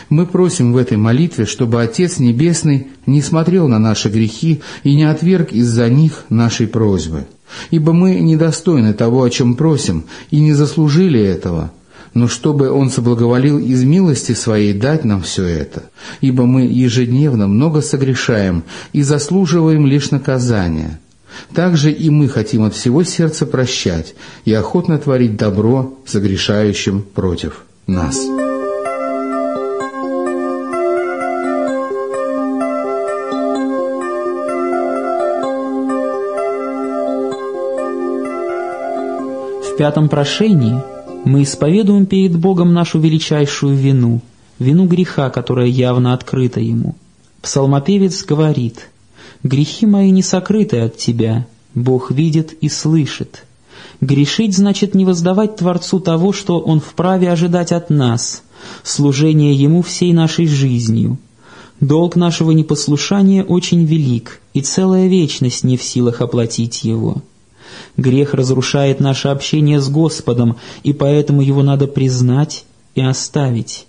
Мы 0.09 0.25
просим 0.25 0.73
в 0.73 0.77
этой 0.77 0.97
молитве, 0.97 1.45
чтобы 1.45 1.81
Отец 1.81 2.19
Небесный 2.19 2.87
не 3.05 3.21
смотрел 3.21 3.69
на 3.69 3.79
наши 3.79 4.09
грехи 4.09 4.61
и 4.83 4.95
не 4.95 5.05
отверг 5.05 5.53
из-за 5.53 5.87
них 5.87 6.25
нашей 6.27 6.67
просьбы, 6.67 7.25
ибо 7.71 7.93
мы 7.93 8.15
недостойны 8.15 8.93
того, 8.93 9.23
о 9.23 9.29
чем 9.29 9.55
просим, 9.55 10.03
и 10.29 10.41
не 10.41 10.51
заслужили 10.51 11.21
этого– 11.21 11.71
но 12.13 12.27
чтобы 12.27 12.69
Он 12.71 12.89
соблаговолил 12.89 13.59
из 13.59 13.83
милости 13.83 14.33
Своей 14.33 14.73
дать 14.73 15.03
нам 15.03 15.21
все 15.21 15.45
это, 15.45 15.83
ибо 16.21 16.45
мы 16.45 16.63
ежедневно 16.63 17.47
много 17.47 17.81
согрешаем 17.81 18.63
и 18.91 19.01
заслуживаем 19.01 19.85
лишь 19.85 20.11
наказания. 20.11 20.99
Также 21.53 21.91
и 21.91 22.09
мы 22.09 22.29
хотим 22.29 22.63
от 22.63 22.75
всего 22.75 23.03
сердца 23.03 23.45
прощать 23.45 24.15
и 24.45 24.53
охотно 24.53 24.97
творить 24.99 25.35
добро 25.35 25.97
согрешающим 26.05 27.01
против 27.01 27.63
нас. 27.87 28.17
В 39.63 39.75
пятом 39.75 40.07
прошении 40.07 40.79
мы 41.25 41.43
исповедуем 41.43 42.05
перед 42.05 42.37
Богом 42.37 42.73
нашу 42.73 42.99
величайшую 42.99 43.75
вину, 43.75 44.21
вину 44.59 44.85
греха, 44.85 45.29
которая 45.29 45.67
явно 45.67 46.13
открыта 46.13 46.59
Ему. 46.59 46.95
Псалмопевец 47.41 48.23
говорит 48.25 48.89
«Грехи 49.43 49.85
мои 49.85 50.11
не 50.11 50.21
сокрыты 50.21 50.79
от 50.79 50.97
Тебя, 50.97 51.47
Бог 51.73 52.11
видит 52.11 52.53
и 52.61 52.69
слышит». 52.69 53.45
Грешить 54.01 54.55
значит 54.55 54.95
не 54.95 55.05
воздавать 55.05 55.55
Творцу 55.57 55.99
того, 55.99 56.33
что 56.33 56.59
Он 56.59 56.79
вправе 56.81 57.31
ожидать 57.31 57.71
от 57.71 57.89
нас, 57.89 58.43
служение 58.83 59.53
Ему 59.53 59.81
всей 59.81 60.13
нашей 60.13 60.45
жизнью. 60.45 61.17
Долг 61.79 62.15
нашего 62.15 62.51
непослушания 62.51 63.43
очень 63.43 63.85
велик, 63.85 64.41
и 64.53 64.61
целая 64.61 65.07
вечность 65.07 65.63
не 65.63 65.77
в 65.77 65.83
силах 65.83 66.21
оплатить 66.21 66.83
его. 66.83 67.21
Грех 67.97 68.33
разрушает 68.33 68.99
наше 68.99 69.27
общение 69.27 69.79
с 69.79 69.89
Господом, 69.89 70.57
и 70.83 70.93
поэтому 70.93 71.41
его 71.41 71.63
надо 71.63 71.87
признать 71.87 72.65
и 72.95 73.01
оставить. 73.01 73.87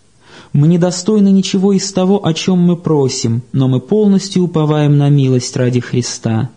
Мы 0.52 0.68
недостойны 0.68 1.32
ничего 1.32 1.72
из 1.72 1.92
того, 1.92 2.24
о 2.24 2.32
чем 2.32 2.58
мы 2.58 2.76
просим, 2.76 3.42
но 3.52 3.66
мы 3.66 3.80
полностью 3.80 4.44
уповаем 4.44 4.96
на 4.98 5.08
милость 5.08 5.56
ради 5.56 5.80
Христа. 5.80 6.50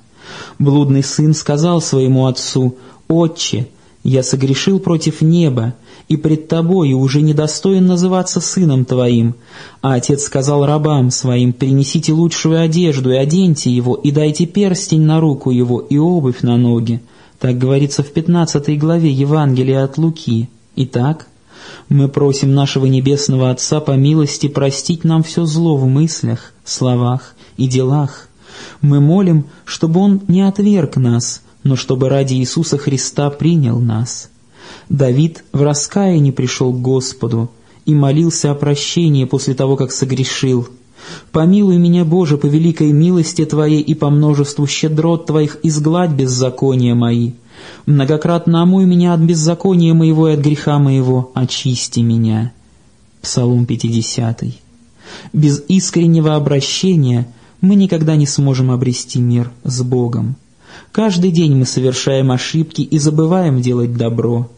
Блудный 0.59 1.03
сын 1.03 1.33
сказал 1.33 1.81
своему 1.81 2.27
отцу, 2.27 2.75
«Отче, 3.07 3.69
я 4.09 4.23
согрешил 4.23 4.79
против 4.79 5.21
неба, 5.21 5.73
и 6.07 6.15
пред 6.15 6.47
тобою 6.47 6.97
уже 6.97 7.21
недостоин 7.21 7.85
называться 7.85 8.39
сыном 8.39 8.85
твоим». 8.85 9.35
А 9.81 9.95
отец 9.95 10.23
сказал 10.23 10.65
рабам 10.65 11.11
своим, 11.11 11.51
«Принесите 11.51 12.13
лучшую 12.13 12.61
одежду 12.61 13.11
и 13.11 13.17
оденьте 13.17 13.69
его, 13.69 13.95
и 13.95 14.11
дайте 14.11 14.45
перстень 14.45 15.01
на 15.01 15.19
руку 15.19 15.51
его 15.51 15.81
и 15.81 15.97
обувь 15.97 16.41
на 16.41 16.55
ноги». 16.57 17.01
Так 17.37 17.57
говорится 17.57 18.01
в 18.01 18.11
15 18.11 18.79
главе 18.79 19.11
Евангелия 19.11 19.83
от 19.83 19.97
Луки. 19.97 20.49
Итак, 20.77 21.27
мы 21.89 22.07
просим 22.07 22.53
нашего 22.53 22.85
Небесного 22.85 23.51
Отца 23.51 23.81
по 23.81 23.91
милости 23.91 24.47
простить 24.47 25.03
нам 25.03 25.21
все 25.21 25.45
зло 25.45 25.75
в 25.75 25.85
мыслях, 25.85 26.53
словах 26.63 27.35
и 27.57 27.67
делах. 27.67 28.29
Мы 28.81 29.01
молим, 29.01 29.45
чтобы 29.65 29.99
Он 29.99 30.21
не 30.27 30.41
отверг 30.41 30.95
нас, 30.95 31.41
но 31.67 31.75
чтобы 31.75 32.09
ради 32.09 32.33
Иисуса 32.33 32.77
Христа 32.77 33.29
принял 33.29 33.79
нас. 33.79 34.29
Давид 34.89 35.43
в 35.51 35.61
раскаянии 35.61 36.31
пришел 36.31 36.73
к 36.73 36.81
Господу 36.81 37.51
и 37.85 37.93
молился 37.93 38.51
о 38.51 38.55
прощении 38.55 39.25
после 39.25 39.53
того, 39.53 39.75
как 39.75 39.91
согрешил– 39.91 40.67
Помилуй 41.31 41.77
меня, 41.77 42.05
Боже, 42.05 42.37
по 42.37 42.47
великой 42.47 42.91
милости 42.91 43.45
Твоей 43.45 43.81
и 43.81 43.93
по 43.93 44.09
множеству 44.09 44.65
щедрот 44.67 45.27
Твоих, 45.27 45.57
изгладь 45.63 46.11
беззакония 46.11 46.95
мои. 46.95 47.33
Многократно 47.85 48.63
омой 48.63 48.85
меня 48.85 49.13
от 49.13 49.19
беззакония 49.19 49.93
моего 49.93 50.29
и 50.29 50.33
от 50.33 50.39
греха 50.39 50.79
моего, 50.79 51.31
очисти 51.33 51.99
меня». 51.99 52.51
Псалом 53.21 53.65
50. 53.65 54.43
Без 55.33 55.63
искреннего 55.67 56.35
обращения 56.35 57.27
мы 57.61 57.75
никогда 57.75 58.15
не 58.15 58.27
сможем 58.27 58.71
обрести 58.71 59.19
мир 59.19 59.51
с 59.63 59.81
Богом. 59.81 60.35
Каждый 60.91 61.31
день 61.31 61.55
мы 61.55 61.65
совершаем 61.65 62.31
ошибки 62.31 62.81
и 62.81 62.97
забываем 62.97 63.61
делать 63.61 63.95
добро. 63.95 64.49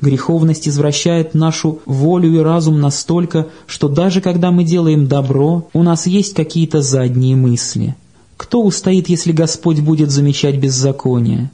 Греховность 0.00 0.68
извращает 0.68 1.34
нашу 1.34 1.80
волю 1.86 2.34
и 2.34 2.38
разум 2.38 2.80
настолько, 2.80 3.48
что 3.66 3.88
даже 3.88 4.20
когда 4.20 4.50
мы 4.50 4.64
делаем 4.64 5.06
добро, 5.06 5.68
у 5.72 5.82
нас 5.82 6.06
есть 6.06 6.34
какие-то 6.34 6.82
задние 6.82 7.36
мысли. 7.36 7.94
«Кто 8.36 8.62
устоит, 8.62 9.08
если 9.08 9.32
Господь 9.32 9.80
будет 9.80 10.10
замечать 10.10 10.58
беззаконие?» 10.58 11.50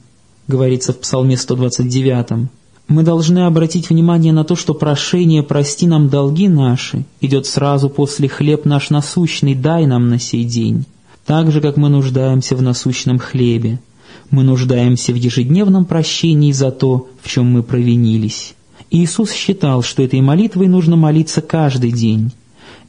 говорится 0.47 0.91
в 0.91 0.99
Псалме 0.99 1.37
129. 1.37 2.49
Мы 2.89 3.03
должны 3.03 3.45
обратить 3.45 3.89
внимание 3.89 4.33
на 4.33 4.43
то, 4.43 4.55
что 4.55 4.73
прошение 4.73 5.41
«прости 5.41 5.87
нам 5.87 6.09
долги 6.09 6.49
наши» 6.49 7.05
идет 7.21 7.45
сразу 7.45 7.89
после 7.89 8.27
«хлеб 8.27 8.65
наш 8.65 8.89
насущный, 8.89 9.55
дай 9.55 9.85
нам 9.85 10.09
на 10.09 10.19
сей 10.19 10.43
день», 10.43 10.85
так 11.25 11.51
же, 11.51 11.61
как 11.61 11.77
мы 11.77 11.89
нуждаемся 11.89 12.55
в 12.55 12.61
насущном 12.61 13.19
хлебе. 13.19 13.79
Мы 14.29 14.43
нуждаемся 14.43 15.13
в 15.13 15.15
ежедневном 15.15 15.85
прощении 15.85 16.51
за 16.51 16.71
то, 16.71 17.07
в 17.21 17.29
чем 17.29 17.51
мы 17.51 17.61
провинились. 17.61 18.55
Иисус 18.89 19.31
считал, 19.31 19.83
что 19.83 20.03
этой 20.03 20.21
молитвой 20.21 20.67
нужно 20.67 20.95
молиться 20.95 21.41
каждый 21.41 21.91
день. 21.91 22.31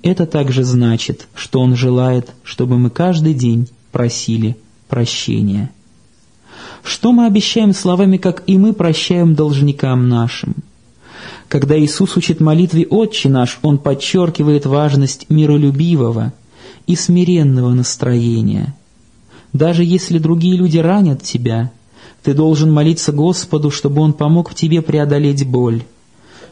Это 0.03 0.27
также 0.27 0.65
значит, 0.65 1.29
что 1.35 1.61
Он 1.61 1.77
желает, 1.77 2.31
чтобы 2.45 2.79
мы 2.79 2.91
каждый 2.91 3.35
день 3.35 3.69
просили 3.93 4.57
прощения. 4.89 5.71
Что 6.83 7.13
мы 7.13 7.27
обещаем 7.27 7.73
словами, 7.73 8.19
как 8.19 8.43
и 8.47 8.59
мы 8.59 8.75
прощаем 8.75 9.35
должникам 9.35 10.09
нашим? 10.09 10.57
Когда 11.49 11.79
Иисус 11.79 12.17
учит 12.17 12.41
молитве 12.41 12.87
«Отче 12.87 13.29
наш», 13.29 13.59
Он 13.63 13.79
подчеркивает 13.79 14.67
важность 14.67 15.31
миролюбивого 15.31 16.33
и 16.87 16.97
смиренного 16.97 17.71
настроения– 17.71 18.75
даже 19.55 19.85
если 19.85 20.19
другие 20.19 20.57
люди 20.57 20.79
ранят 20.79 21.23
тебя, 21.23 21.71
ты 22.25 22.35
должен 22.35 22.73
молиться 22.73 23.13
Господу, 23.13 23.71
чтобы 23.71 24.03
Он 24.03 24.13
помог 24.13 24.53
тебе 24.53 24.83
преодолеть 24.83 25.47
боль. 25.47 25.85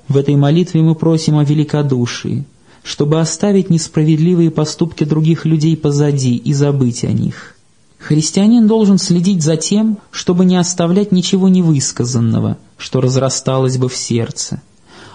В 0.09 0.17
этой 0.17 0.37
молитве 0.37 0.83
мы 0.83 0.95
просим 0.95 1.37
о 1.37 1.45
великодушии, 1.45 2.45
чтобы 2.85 3.21
оставить 3.21 3.71
несправедливые 3.71 4.53
поступки 4.53 5.03
других 5.03 5.45
людей 5.45 5.77
позади 5.77 6.37
и 6.37 6.53
забыть 6.53 7.05
о 7.05 7.13
них. 7.13 7.57
Христианин 7.99 8.67
должен 8.67 8.99
следить 8.99 9.43
за 9.43 9.57
тем, 9.57 9.99
чтобы 10.13 10.45
не 10.45 10.57
оставлять 10.57 11.11
ничего 11.11 11.49
невысказанного, 11.49 12.57
что 12.77 13.01
разрасталось 13.01 13.79
бы 13.79 13.89
в 13.89 13.97
сердце. 13.97 14.63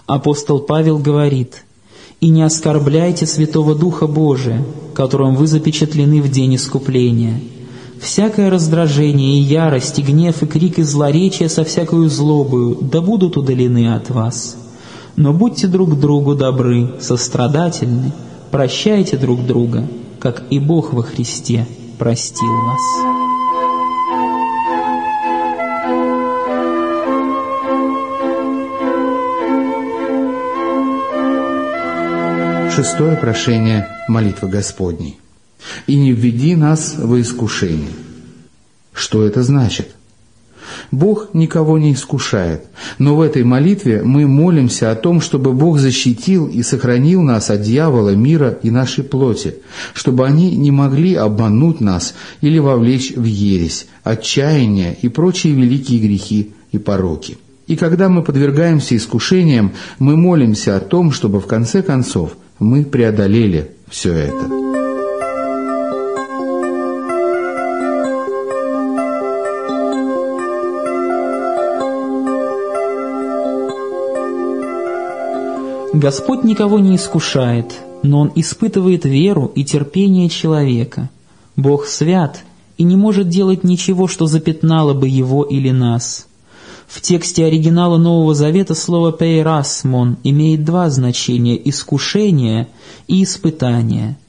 Апостол 0.06 0.60
Павел 0.60 0.98
говорит, 0.98 1.64
«И 2.20 2.30
не 2.30 2.42
оскорбляйте 2.42 3.26
Святого 3.26 3.76
Духа 3.76 4.08
Божия, 4.08 4.66
которым 4.94 5.36
вы 5.36 5.48
запечатлены 5.48 6.22
в 6.22 6.30
день 6.30 6.56
искупления» 6.56 7.40
Всякое 8.02 8.50
раздражение 8.50 9.40
и 9.40 9.42
ярость, 9.42 10.00
и 10.00 10.02
гнев, 10.02 10.44
и 10.44 10.46
крик, 10.46 10.80
и 10.80 10.84
злоречие 10.84 11.50
со 11.50 11.64
всякою 11.64 12.10
злобою 12.10 12.78
да 12.82 13.02
будут 13.02 13.38
удалены 13.38 13.96
от 13.96 14.10
вас. 14.10 14.58
Но 15.16 15.34
будьте 15.34 15.68
друг 15.68 16.00
другу 16.00 16.36
добры, 16.36 16.92
сострадательны, 17.02 18.12
прощайте 18.52 19.18
друг 19.18 19.46
друга, 19.46 19.88
как 20.20 20.44
и 20.50 20.60
Бог 20.60 20.94
во 20.94 21.02
Христе 21.02 21.66
простил 21.98 22.48
вас. 22.48 23.18
Шестое 32.76 33.18
прошение 33.18 33.88
молитвы 34.08 34.50
Господней 34.50 35.18
и 35.88 35.96
не 35.96 36.12
введи 36.12 36.56
нас 36.56 36.96
во 36.98 37.20
искушение. 37.22 37.90
Что 38.94 39.24
это 39.24 39.44
значит? 39.44 39.90
Бог 40.92 41.34
никого 41.34 41.78
не 41.78 41.94
искушает, 41.94 42.66
но 42.98 43.16
в 43.16 43.22
этой 43.22 43.44
молитве 43.44 44.04
мы 44.04 44.28
молимся 44.28 44.92
о 44.92 44.96
том, 44.96 45.22
чтобы 45.22 45.54
Бог 45.54 45.80
защитил 45.80 46.48
и 46.48 46.64
сохранил 46.64 47.22
нас 47.22 47.50
от 47.50 47.62
дьявола, 47.62 48.16
мира 48.16 48.58
и 48.64 48.70
нашей 48.70 49.04
плоти, 49.04 49.56
чтобы 49.94 50.26
они 50.26 50.56
не 50.56 50.72
могли 50.72 51.16
обмануть 51.16 51.82
нас 51.82 52.16
или 52.42 52.60
вовлечь 52.60 53.14
в 53.16 53.24
ересь, 53.24 53.88
отчаяние 54.04 54.98
и 55.02 55.10
прочие 55.10 55.54
великие 55.54 56.00
грехи 56.00 56.54
и 56.72 56.78
пороки. 56.78 57.38
И 57.68 57.76
когда 57.76 58.08
мы 58.08 58.24
подвергаемся 58.24 58.96
искушениям, 58.96 59.74
мы 60.00 60.16
молимся 60.16 60.78
о 60.78 60.80
том, 60.80 61.12
чтобы 61.12 61.42
в 61.42 61.48
конце 61.48 61.82
концов 61.82 62.38
мы 62.60 62.86
преодолели 62.86 63.72
все 63.90 64.14
это. 64.14 64.67
Господь 75.98 76.44
никого 76.44 76.78
не 76.78 76.96
искушает, 76.96 77.80
но 78.04 78.20
Он 78.20 78.32
испытывает 78.36 79.04
веру 79.06 79.52
и 79.56 79.64
терпение 79.64 80.30
человека. 80.30 81.10
Бог 81.56 81.88
свят 81.88 82.44
и 82.78 82.84
не 82.84 82.96
может 82.96 83.30
делать 83.30 83.64
ничего, 83.64 84.08
что 84.08 84.28
запятнало 84.28 84.94
бы 84.94 85.10
Его 85.10 85.44
или 85.44 85.72
нас. 85.72 86.28
В 86.88 87.02
тексте 87.02 87.46
оригинала 87.46 87.98
Нового 87.98 88.36
Завета 88.36 88.76
слово 88.76 89.12
«пейрасмон» 89.12 90.18
имеет 90.24 90.64
два 90.64 90.92
значения– 90.92 91.60
искушение 91.68 92.68
и 93.08 93.24
испытание. 93.24 94.20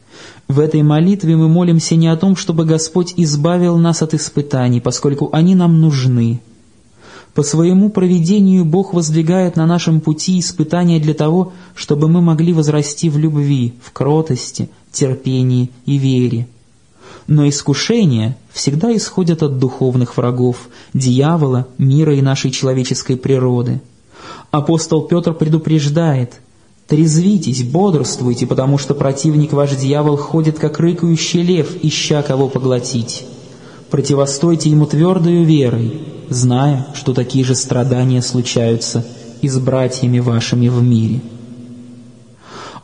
В 0.49 0.61
этой 0.61 0.83
молитве 0.83 1.37
мы 1.37 1.51
молимся 1.51 1.97
не 1.97 2.09
о 2.09 2.17
том, 2.17 2.35
чтобы 2.35 2.65
Господь 2.65 3.13
избавил 3.19 3.77
нас 3.77 4.01
от 4.01 4.15
испытаний, 4.15 4.81
поскольку 4.81 5.29
они 5.33 5.55
нам 5.55 5.83
нужны. 5.83 6.41
По 7.39 7.45
своему 7.45 7.89
проведению 7.89 8.65
Бог 8.65 8.93
воздвигает 8.93 9.55
на 9.55 9.65
нашем 9.65 10.01
пути 10.01 10.41
испытания 10.41 10.99
для 10.99 11.15
того, 11.15 11.53
чтобы 11.77 12.09
мы 12.09 12.21
могли 12.21 12.53
возрасти 12.53 13.09
в 13.09 13.17
любви, 13.17 13.75
в 13.81 13.93
кротости, 13.93 14.69
терпении 14.91 15.71
и 15.87 15.99
вере. 15.99 16.49
Но 17.29 17.49
искушения 17.49 18.37
всегда 18.53 18.93
исходят 18.97 19.45
от 19.45 19.61
духовных 19.61 20.17
врагов, 20.17 20.69
дьявола, 20.95 21.69
мира 21.79 22.13
и 22.13 22.23
нашей 22.23 22.51
человеческой 22.51 23.17
природы. 23.17 23.81
Апостол 24.51 25.03
Петр 25.03 25.33
предупреждает– 25.33 26.41
Трезвитесь, 26.89 27.63
бодрствуйте, 27.63 28.49
потому 28.49 28.79
что 28.79 28.95
противник 28.95 29.53
ваш 29.53 29.77
дьявол 29.77 30.17
ходит, 30.17 30.59
как 30.59 30.81
рыкающий 30.81 31.43
лев, 31.43 31.77
ища 31.85 32.23
кого 32.23 32.49
поглотить. 32.49 33.27
Противостойте 33.91 34.71
ему 34.71 34.87
твердою 34.87 35.45
верой, 35.45 36.18
зная, 36.31 36.87
что 36.95 37.15
такие 37.15 37.45
же 37.45 37.55
страдания 37.55 38.23
случаются 38.23 39.05
и 39.41 39.49
с 39.49 39.59
братьями 39.59 40.19
вашими 40.19 40.69
в 40.69 40.83
мире. 40.83 41.21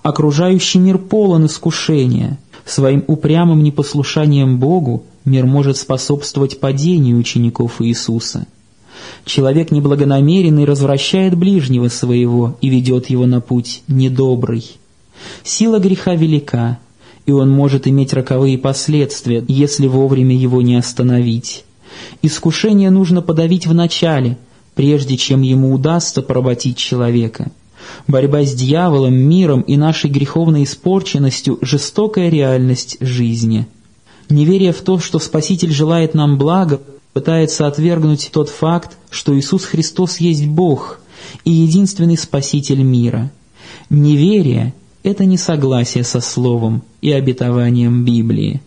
Окружающий 0.03 0.79
мир 0.79 0.99
полон 0.99 1.47
искушения. 1.47 2.39
Своим 2.65 3.05
упрямым 3.07 3.63
непослушанием 3.63 4.59
Богу 4.59 5.05
мир 5.25 5.45
может 5.47 5.77
способствовать 5.77 6.61
падению 6.61 7.19
учеников 7.19 7.81
Иисуса– 7.81 8.47
Человек 9.25 9.71
неблагонамеренный 9.71 10.65
развращает 10.65 11.37
ближнего 11.37 11.89
своего 11.89 12.57
и 12.61 12.69
ведет 12.69 13.07
его 13.07 13.27
на 13.27 13.41
путь 13.41 13.83
недобрый. 13.89 14.77
Сила 15.43 15.79
греха 15.79 16.15
велика, 16.15 16.79
и 17.25 17.33
он 17.33 17.51
может 17.51 17.87
иметь 17.87 18.13
роковые 18.13 18.59
последствия, 18.59 19.43
если 19.49 19.87
вовремя 19.87 20.37
его 20.37 20.61
не 20.61 20.77
остановить. 20.77 21.64
Искушение 22.23 22.91
нужно 22.91 23.23
подавить 23.23 23.67
в 23.67 23.75
начале, 23.75 24.39
прежде 24.75 25.17
чем 25.17 25.43
ему 25.43 25.73
удастся 25.73 26.23
поработить 26.23 26.77
человека. 26.77 27.51
Борьба 28.07 28.43
с 28.43 28.55
дьяволом, 28.55 29.15
миром 29.15 29.61
и 29.61 29.77
нашей 29.77 30.11
греховной 30.11 30.65
испорченностью– 30.65 31.59
жестокая 31.61 32.29
реальность 32.29 32.97
жизни. 33.01 33.67
Неверие 34.31 34.73
в 34.73 34.81
то, 34.81 34.99
что 34.99 35.19
Спаситель 35.19 35.71
желает 35.71 36.15
нам 36.15 36.39
блага, 36.39 36.81
пытается 37.13 37.67
отвергнуть 37.67 38.31
тот 38.33 38.49
факт, 38.49 38.97
что 39.11 39.39
Иисус 39.39 39.65
Христос 39.65 40.19
есть 40.19 40.47
Бог 40.47 41.01
и 41.45 41.51
единственный 41.51 42.17
Спаситель 42.17 42.83
мира. 42.83 43.31
Неверие– 43.91 44.75
это 45.03 45.25
несогласие 45.25 46.05
со 46.05 46.21
Словом 46.21 46.83
и 47.01 47.13
обетованием 47.13 48.05
Библии. 48.05 48.63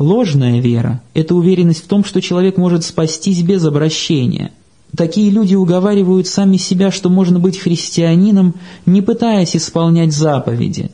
Ложная 0.00 0.60
вера– 0.60 1.00
это 1.14 1.36
уверенность 1.36 1.84
в 1.84 1.86
том, 1.86 2.04
что 2.04 2.20
человек 2.20 2.56
может 2.56 2.84
спастись 2.84 3.42
без 3.42 3.64
обращения. 3.64 4.50
Такие 4.96 5.30
люди 5.30 5.54
уговаривают 5.54 6.26
сами 6.26 6.56
себя, 6.56 6.90
что 6.90 7.08
можно 7.08 7.38
быть 7.38 7.58
христианином, 7.58 8.54
не 8.86 9.02
пытаясь 9.02 9.54
исполнять 9.54 10.12
заповеди. 10.12 10.90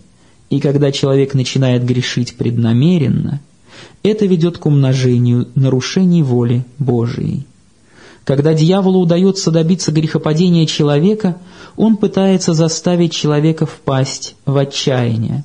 И 0.51 0.61
когда 0.61 0.93
человек 0.93 1.33
начинает 1.33 1.87
грешить 1.87 2.37
преднамеренно– 2.37 3.41
это 4.03 4.27
ведет 4.27 4.59
к 4.59 4.67
умножению 4.67 5.49
нарушений 5.55 6.23
воли 6.23 6.65
Божией. 6.79 7.47
Когда 8.25 8.55
дьяволу 8.55 9.01
удается 9.01 9.51
добиться 9.51 9.93
грехопадения 9.93 10.67
человека, 10.67 11.39
он 11.77 11.97
пытается 11.97 12.55
заставить 12.55 13.13
человека 13.13 13.67
впасть 13.67 14.35
в 14.45 14.57
отчаяние. 14.57 15.45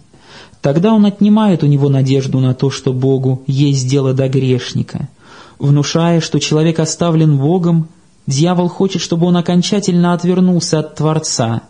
Тогда 0.62 0.94
он 0.94 1.06
отнимает 1.06 1.64
у 1.64 1.68
него 1.68 1.90
надежду 1.90 2.40
на 2.40 2.54
то, 2.54 2.70
что 2.70 2.94
Богу 2.94 3.44
есть 3.48 3.88
дело 3.88 4.14
до 4.14 4.30
грешника. 4.30 5.10
Внушая, 5.58 6.22
что 6.22 6.40
человек 6.40 6.80
оставлен 6.80 7.38
Богом, 7.38 7.88
дьявол 8.28 8.70
хочет, 8.70 9.02
чтобы 9.02 9.26
он 9.26 9.38
окончательно 9.38 10.14
отвернулся 10.14 10.80
от 10.80 10.96
Творца. 10.96 11.64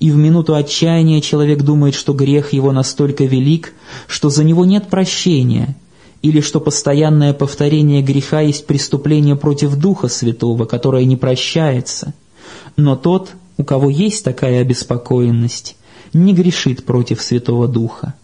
И 0.00 0.10
в 0.10 0.16
минуту 0.16 0.54
отчаяния 0.54 1.20
человек 1.20 1.62
думает, 1.62 1.94
что 1.94 2.12
грех 2.12 2.52
его 2.52 2.72
настолько 2.72 3.24
велик, 3.24 3.74
что 4.06 4.30
за 4.30 4.44
него 4.44 4.64
нет 4.64 4.88
прощения, 4.88 5.76
или 6.22 6.40
что 6.40 6.60
постоянное 6.60 7.34
повторение 7.34 8.02
греха 8.02 8.40
есть 8.40 8.66
преступление 8.66 9.36
против 9.36 9.76
Духа 9.76 10.08
Святого, 10.08 10.64
которое 10.64 11.04
не 11.04 11.16
прощается. 11.16 12.14
Но 12.76 12.96
тот, 12.96 13.32
у 13.58 13.64
кого 13.64 13.90
есть 13.90 14.24
такая 14.24 14.60
обеспокоенность, 14.60 15.76
не 16.12 16.32
грешит 16.32 16.84
против 16.84 17.20
Святого 17.20 17.68
Духа. 17.68 18.14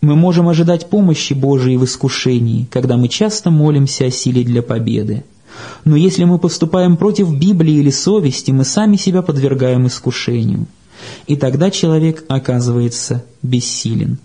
Мы 0.00 0.14
можем 0.14 0.48
ожидать 0.48 0.88
помощи 0.88 1.32
Божией 1.32 1.76
в 1.76 1.84
искушении, 1.84 2.68
когда 2.70 2.96
мы 2.96 3.08
часто 3.08 3.50
молимся 3.50 4.06
о 4.06 4.10
силе 4.10 4.44
для 4.44 4.62
победы. 4.62 5.24
Но 5.84 5.96
если 5.96 6.24
мы 6.24 6.38
поступаем 6.38 6.96
против 6.96 7.32
Библии 7.32 7.74
или 7.74 7.90
совести, 7.90 8.52
мы 8.52 8.64
сами 8.64 8.96
себя 8.96 9.22
подвергаем 9.22 9.86
искушению. 9.86 10.66
И 11.26 11.36
тогда 11.36 11.70
человек 11.70 12.24
оказывается 12.28 13.24
бессилен. 13.42 14.18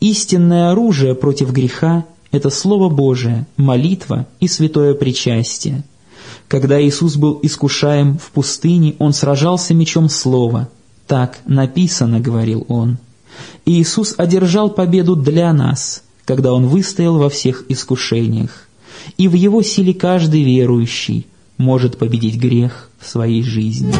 Истинное 0.00 0.70
оружие 0.70 1.14
против 1.14 1.52
греха 1.52 2.04
это 2.32 2.48
Слово 2.48 2.88
Божие, 2.88 3.46
молитва 3.58 4.26
и 4.40 4.48
святое 4.48 4.94
причастие. 4.94 5.84
Когда 6.48 6.82
Иисус 6.82 7.16
был 7.16 7.38
искушаем 7.42 8.18
в 8.18 8.30
пустыне, 8.30 8.94
Он 8.98 9.12
сражался 9.12 9.74
мечом 9.74 10.08
Слова. 10.08 10.68
«Так 11.06 11.38
написано»,— 11.44 12.20
говорил 12.20 12.64
Он. 12.68 12.96
Иисус 13.64 14.14
одержал 14.18 14.70
победу 14.70 15.16
для 15.16 15.52
нас, 15.52 16.02
когда 16.24 16.52
Он 16.52 16.66
выстоял 16.66 17.18
во 17.18 17.28
всех 17.28 17.64
искушениях. 17.68 18.68
И 19.16 19.28
в 19.28 19.34
Его 19.34 19.62
силе 19.62 19.94
каждый 19.94 20.42
верующий 20.42 21.26
может 21.58 21.98
победить 21.98 22.36
грех 22.36 22.90
в 23.00 23.08
своей 23.08 23.42
жизни. 23.42 23.94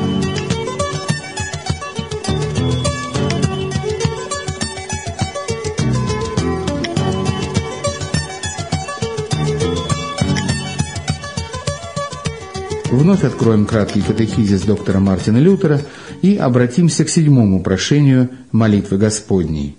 Вновь 12.92 13.24
откроем 13.24 13.64
краткий 13.64 14.02
катехизис 14.02 14.62
доктора 14.62 15.00
Мартина 15.00 15.38
Лютера 15.38 15.80
и 16.22 16.36
обратимся 16.36 17.04
к 17.04 17.10
седьмому 17.10 17.62
прошению 17.62 18.30
молитвы 18.52 18.96
Господней. 18.96 19.76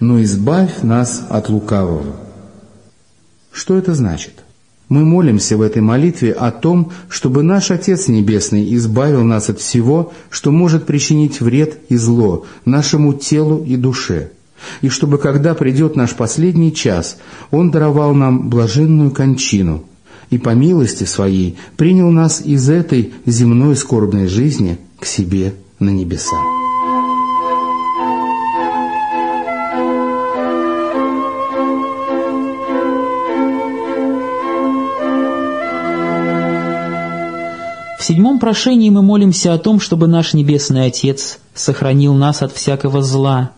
«Но 0.00 0.22
избавь 0.22 0.82
нас 0.82 1.26
от 1.28 1.48
лукавого». 1.50 2.16
Что 3.52 3.76
это 3.76 3.94
значит? 3.94 4.32
Мы 4.88 5.04
молимся 5.04 5.56
в 5.56 5.62
этой 5.62 5.82
молитве 5.82 6.32
о 6.32 6.50
том, 6.50 6.92
чтобы 7.08 7.42
наш 7.42 7.70
Отец 7.70 8.08
Небесный 8.08 8.74
избавил 8.74 9.24
нас 9.24 9.50
от 9.50 9.60
всего, 9.60 10.12
что 10.30 10.50
может 10.50 10.86
причинить 10.86 11.40
вред 11.40 11.78
и 11.88 11.96
зло 11.96 12.46
нашему 12.64 13.12
телу 13.12 13.62
и 13.64 13.76
душе, 13.76 14.30
и 14.80 14.88
чтобы, 14.88 15.18
когда 15.18 15.54
придет 15.54 15.96
наш 15.96 16.14
последний 16.14 16.72
час, 16.72 17.18
Он 17.50 17.70
даровал 17.70 18.14
нам 18.14 18.48
блаженную 18.48 19.10
кончину– 19.10 19.84
и 20.30 20.38
по 20.38 20.50
милости 20.50 21.04
Своей 21.04 21.56
принял 21.76 22.10
нас 22.10 22.40
из 22.44 22.68
этой 22.68 23.12
земной 23.26 23.76
скорбной 23.76 24.26
жизни 24.26 24.78
к 24.98 25.06
себе 25.06 25.54
на 25.78 25.90
небеса. 25.90 26.36
В 37.98 38.04
седьмом 38.06 38.38
прошении 38.38 38.88
мы 38.88 39.02
молимся 39.02 39.52
о 39.52 39.58
том, 39.58 39.80
чтобы 39.80 40.06
наш 40.06 40.32
Небесный 40.32 40.86
Отец 40.86 41.40
сохранил 41.54 42.14
нас 42.14 42.40
от 42.42 42.52
всякого 42.52 43.02
зла 43.02 43.50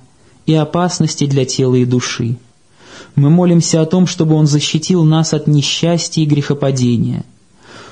и 0.46 0.54
опасности 0.54 1.26
для 1.26 1.44
тела 1.44 1.74
и 1.74 1.85
души. 1.85 2.37
Мы 3.14 3.31
молимся 3.31 3.83
о 3.83 3.87
том, 3.87 4.07
чтобы 4.07 4.37
Он 4.37 4.46
защитил 4.46 5.05
нас 5.05 5.34
от 5.34 5.49
несчастья 5.49 6.22
и 6.22 6.26
грехопадения. 6.26 7.24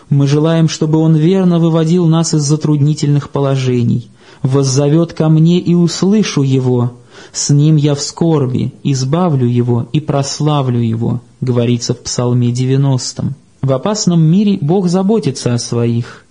Мы 0.08 0.26
желаем, 0.26 0.68
чтобы 0.68 0.98
Он 0.98 1.16
верно 1.16 1.58
выводил 1.58 2.06
нас 2.06 2.32
из 2.32 2.42
затруднительных 2.42 3.30
положений, 3.30 4.08
воззовет 4.42 5.12
ко 5.12 5.28
мне 5.28 5.58
и 5.58 5.74
услышу 5.74 6.42
Его, 6.42 6.92
с 7.32 7.50
Ним 7.50 7.76
я 7.76 7.94
в 7.94 8.00
скорби, 8.00 8.72
избавлю 8.84 9.46
Его 9.46 9.88
и 9.92 10.00
прославлю 10.00 10.80
Его, 10.80 11.22
говорится 11.40 11.94
в 11.94 12.00
Псалме 12.00 12.52
90. 12.52 13.34
В 13.62 13.72
опасном 13.72 14.22
мире 14.22 14.58
Бог 14.60 14.88
заботится 14.88 15.54
о 15.54 15.58
своих 15.58 16.24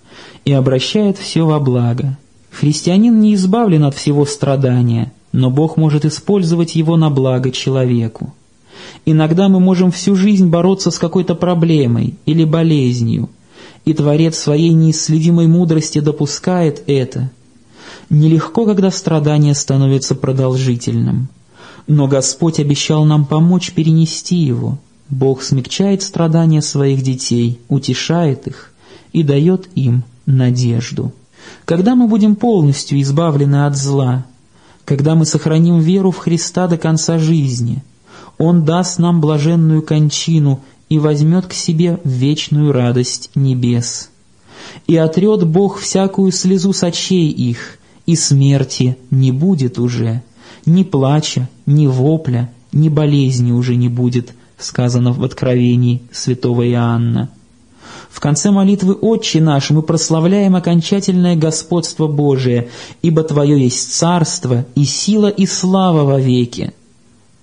и 0.45 0.53
обращает 0.53 1.17
все 1.17 1.45
во 1.45 1.59
благо. 1.59 2.17
Христианин 2.51 3.19
не 3.19 3.33
избавлен 3.33 3.83
от 3.83 3.95
всего 3.95 4.25
страдания, 4.25 5.11
но 5.33 5.49
Бог 5.49 5.75
может 5.75 6.05
использовать 6.05 6.75
его 6.75 6.95
на 6.95 7.09
благо 7.09 7.51
человеку. 7.51 8.33
Иногда 9.05 9.49
мы 9.49 9.59
можем 9.59 9.91
всю 9.91 10.15
жизнь 10.15 10.47
бороться 10.47 10.91
с 10.91 10.97
какой-то 10.97 11.35
проблемой 11.35 12.15
или 12.25 12.45
болезнью, 12.45 13.29
и 13.85 13.93
Творец 13.93 14.37
своей 14.37 14.73
неисследимой 14.73 15.47
мудрости 15.47 15.99
допускает 15.99 16.83
это. 16.87 17.29
Нелегко, 18.09 18.65
когда 18.65 18.91
страдание 18.91 19.53
становится 19.53 20.15
продолжительным. 20.15 21.29
Но 21.87 22.07
Господь 22.07 22.59
обещал 22.59 23.05
нам 23.05 23.25
помочь 23.25 23.71
перенести 23.71 24.35
его. 24.35 24.79
Бог 25.09 25.43
смягчает 25.43 26.01
страдания 26.01 26.61
своих 26.61 27.03
детей, 27.03 27.59
утешает 27.69 28.47
их 28.47 28.73
и 29.13 29.21
дает 29.21 29.69
им 29.75 30.03
надежду. 30.25 31.13
Когда 31.65 31.93
мы 31.93 32.07
будем 32.07 32.35
полностью 32.35 32.99
избавлены 33.01 33.67
от 33.67 33.77
зла, 33.77 34.25
когда 34.83 35.13
мы 35.13 35.25
сохраним 35.25 35.79
веру 35.79 36.09
в 36.09 36.17
Христа 36.17 36.67
до 36.67 36.77
конца 36.77 37.19
жизни, 37.19 37.83
Он 38.39 38.65
даст 38.65 38.97
нам 38.97 39.21
блаженную 39.21 39.83
кончину 39.83 40.61
и 40.89 40.99
возьмет 40.99 41.47
к 41.47 41.53
себе 41.53 41.99
вечную 42.03 42.71
радость 42.71 43.29
небес. 43.35 44.09
И 44.87 44.95
отрет 44.95 45.45
Бог 45.45 45.79
всякую 45.79 46.31
слезу 46.31 46.73
с 46.73 46.83
очей 46.83 47.29
их, 47.29 47.79
и 48.05 48.15
смерти 48.15 48.97
не 49.09 49.31
будет 49.31 49.79
уже, 49.79 50.21
ни 50.65 50.83
плача, 50.83 51.49
ни 51.65 51.87
вопля, 51.87 52.51
ни 52.71 52.89
болезни 52.89 53.51
уже 53.51 53.75
не 53.75 53.89
будет, 53.89 54.33
сказано 54.57 55.11
в 55.11 55.23
Откровении 55.23 56.03
святого 56.11 56.67
Иоанна. 56.69 57.29
В 58.09 58.19
конце 58.19 58.51
молитвы 58.51 58.93
«Отче 58.93 59.41
наш» 59.41 59.71
мы 59.71 59.81
прославляем 59.81 60.55
окончательное 60.55 61.35
господство 61.35 62.07
Божие, 62.07 62.69
ибо 63.01 63.23
Твое 63.23 63.61
есть 63.61 63.93
царство 63.93 64.65
и 64.75 64.85
сила 64.85 65.27
и 65.27 65.45
слава 65.45 66.03
во 66.03 66.19
веки. 66.19 66.73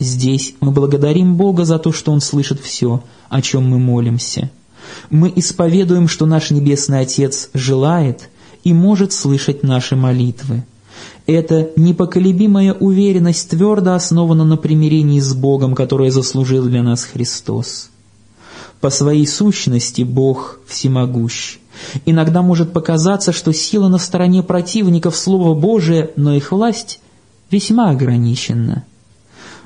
Здесь 0.02 0.54
мы 0.60 0.72
благодарим 0.72 1.36
Бога 1.36 1.64
за 1.64 1.78
то, 1.78 1.92
что 1.92 2.10
Он 2.10 2.20
слышит 2.20 2.58
все, 2.60 3.04
о 3.28 3.40
чем 3.40 3.68
мы 3.68 3.78
молимся. 3.78 4.50
Мы 5.10 5.32
исповедуем, 5.36 6.08
что 6.08 6.26
наш 6.26 6.50
Небесный 6.50 6.98
Отец 6.98 7.50
желает 7.54 8.28
и 8.64 8.72
может 8.72 9.12
слышать 9.12 9.62
наши 9.62 9.94
молитвы. 9.94 10.64
Эта 11.26 11.70
непоколебимая 11.76 12.72
уверенность 12.72 13.50
твердо 13.50 13.94
основана 13.94 14.44
на 14.44 14.56
примирении 14.56 15.20
с 15.20 15.34
Богом, 15.34 15.76
которое 15.76 16.10
заслужил 16.10 16.64
для 16.64 16.82
нас 16.82 17.04
Христос. 17.04 17.88
По 18.80 18.90
своей 18.90 19.28
сущности 19.28 20.02
Бог 20.02 20.58
всемогущ. 20.66 21.58
Иногда 22.06 22.42
может 22.42 22.72
показаться, 22.72 23.30
что 23.30 23.52
сила 23.52 23.86
на 23.86 23.98
стороне 23.98 24.42
противников 24.42 25.14
Слова 25.14 25.54
Божия, 25.54 26.10
но 26.16 26.34
их 26.34 26.50
власть 26.50 26.98
весьма 27.52 27.90
ограничена. 27.90 28.84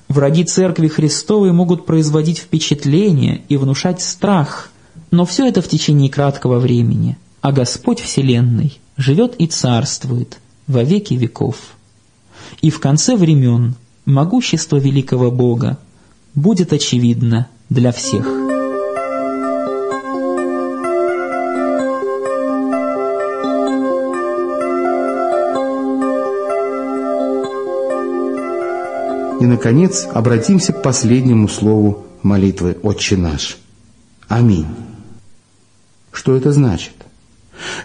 Враги 0.09 0.45
Церкви 0.45 0.89
Христовой 0.89 1.53
могут 1.53 1.85
производить 1.85 2.39
впечатление 2.39 3.43
и 3.49 3.57
внушать 3.57 4.01
страх, 4.01 4.71
но 5.11 5.25
все 5.25 5.49
это 5.49 5.63
в 5.63 5.69
течение 5.69 6.11
краткого 6.11 6.59
времени, 6.59 7.17
а 7.41 7.53
Господь 7.53 8.01
Вселенной 8.01 8.79
живет 8.97 9.35
и 9.39 9.47
царствует 9.47 10.39
во 10.67 10.83
веки 10.83 11.15
веков. 11.15 11.57
И 12.63 12.71
в 12.71 12.81
конце 12.81 13.17
времен 13.17 13.75
могущество 14.05 14.77
великого 14.77 15.31
Бога 15.31 15.79
будет 16.35 16.73
очевидно 16.73 17.49
для 17.69 17.91
всех. 17.93 18.36
И, 29.47 29.49
наконец, 29.49 30.09
обратимся 30.13 30.73
к 30.73 30.83
последнему 30.83 31.47
слову 31.47 32.05
молитвы 32.25 32.77
«Отче 32.83 33.17
наш». 33.17 33.59
Аминь. 34.27 34.67
Что 36.11 36.35
это 36.35 36.51
значит? 36.51 36.95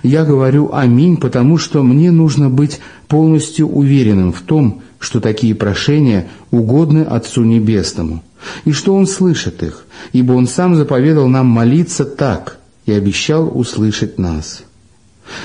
Я 0.02 0.26
говорю 0.26 0.74
«Аминь», 0.74 1.18
потому 1.18 1.60
что 1.60 1.84
мне 1.84 2.10
нужно 2.10 2.50
быть 2.50 2.80
полностью 3.08 3.68
уверенным 3.68 4.34
в 4.34 4.42
том, 4.42 4.82
что 4.98 5.20
такие 5.20 5.54
прошения 5.54 6.30
угодны 6.50 7.04
Отцу 7.04 7.44
Небесному, 7.44 8.24
и 8.66 8.72
что 8.72 8.96
Он 8.96 9.06
слышит 9.06 9.62
их, 9.62 9.86
ибо 10.14 10.34
Он 10.34 10.48
сам 10.48 10.74
заповедал 10.74 11.28
нам 11.28 11.46
молиться 11.46 12.06
так 12.06 12.58
и 12.88 12.92
обещал 12.92 13.56
услышать 13.56 14.18
нас. 14.18 14.64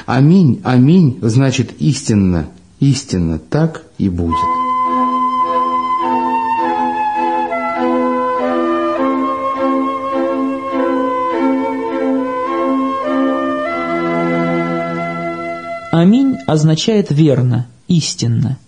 «Аминь, 0.06 0.62
аминь» 0.64 1.18
значит 1.20 1.72
истинно, 1.78 2.48
истинно 2.80 3.38
так 3.38 3.82
и 3.98 4.08
будет. 4.08 4.55
Аминь 15.96 16.36
означает 16.46 17.06
верно, 17.08 17.68
истинно. 17.88 18.58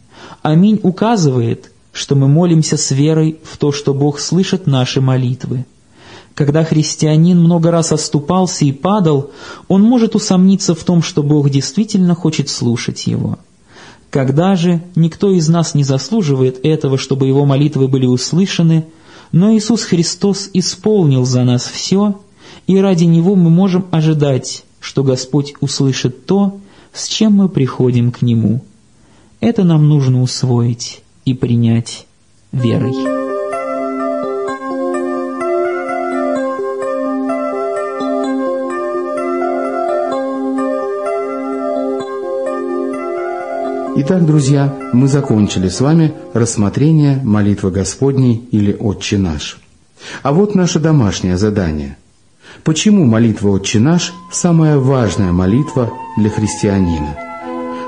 Аминь 0.41 0.81
указывает, 0.83 1.71
что 1.93 2.15
мы 2.15 2.27
молимся 2.27 2.79
с 2.79 2.91
верой 2.91 3.39
в 3.43 3.59
то, 3.59 3.71
что 3.71 3.93
Бог 3.93 4.19
слышит 4.19 4.67
наши 4.67 5.03
молитвы. 5.03 5.67
Когда 6.33 6.65
христианин 6.65 7.39
много 7.39 7.71
раз 7.71 7.93
оступался 7.93 8.65
и 8.65 8.73
падал, 8.73 9.31
он 9.69 9.83
может 9.83 10.15
усомниться 10.15 10.75
в 10.75 10.83
том, 10.85 11.03
что 11.03 11.23
Бог 11.23 11.51
действительно 11.51 12.15
хочет 12.15 12.49
слушать 12.49 13.07
его. 13.07 13.39
Когда 14.09 14.57
же 14.57 14.81
никто 14.97 15.31
из 15.31 15.51
нас 15.51 15.75
не 15.75 15.85
заслуживает 15.85 16.65
этого, 16.65 16.97
чтобы 16.97 17.27
его 17.27 17.45
молитвы 17.45 17.89
были 17.89 18.07
услышаны, 18.07 18.87
но 19.33 19.55
Иисус 19.55 19.83
Христос 19.83 20.49
исполнил 20.55 21.27
за 21.27 21.45
нас 21.45 21.69
все, 21.69 22.23
и 22.67 22.79
ради 22.79 23.05
Него 23.05 23.35
мы 23.35 23.51
можем 23.51 23.85
ожидать, 23.91 24.65
что 24.81 25.05
Господь 25.05 25.53
услышит 25.61 26.25
то, 26.25 26.59
с 26.93 27.09
чем 27.09 27.35
мы 27.35 27.49
приходим 27.49 28.11
к 28.11 28.23
Нему. 28.23 28.65
Это 29.41 29.65
нам 29.65 29.89
нужно 29.89 30.23
усвоить 30.23 31.03
и 31.25 31.35
принять 31.35 32.07
верой. 32.53 32.95
Итак, 44.01 44.25
друзья, 44.27 44.75
мы 44.93 45.09
закончили 45.09 45.69
с 45.69 45.81
вами 45.81 46.15
рассмотрение 46.33 47.21
молитвы 47.23 47.71
Господней 47.71 48.49
или 48.53 48.73
«Отче 48.73 49.19
наш». 49.19 49.59
А 50.23 50.33
вот 50.33 50.55
наше 50.55 50.79
домашнее 50.79 51.37
задание– 51.37 51.97
Почему 52.65 53.05
молитва 53.05 53.51
«Отче 53.51 53.79
наш»– 53.79 54.13
самая 54.33 54.79
важная 54.79 55.33
молитва 55.33 55.91
для 56.17 56.31
христианина? 56.31 57.17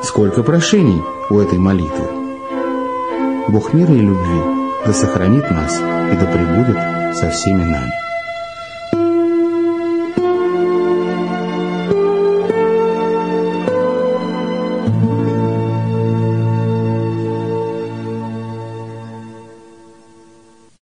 Сколько 0.03 0.43
прошений 0.43 1.03
у 1.29 1.39
этой 1.39 1.59
молитвы? 1.59 2.09
Бог 3.49 3.73
мира 3.73 3.95
и 3.95 4.01
любви 4.01 4.41
да 4.87 4.93
сохранит 4.93 5.51
нас 5.51 5.77
и 5.77 6.17
да 6.17 6.27
пребудет 6.27 7.17
со 7.17 7.31
всеми 7.31 7.65
нами. 7.65 8.10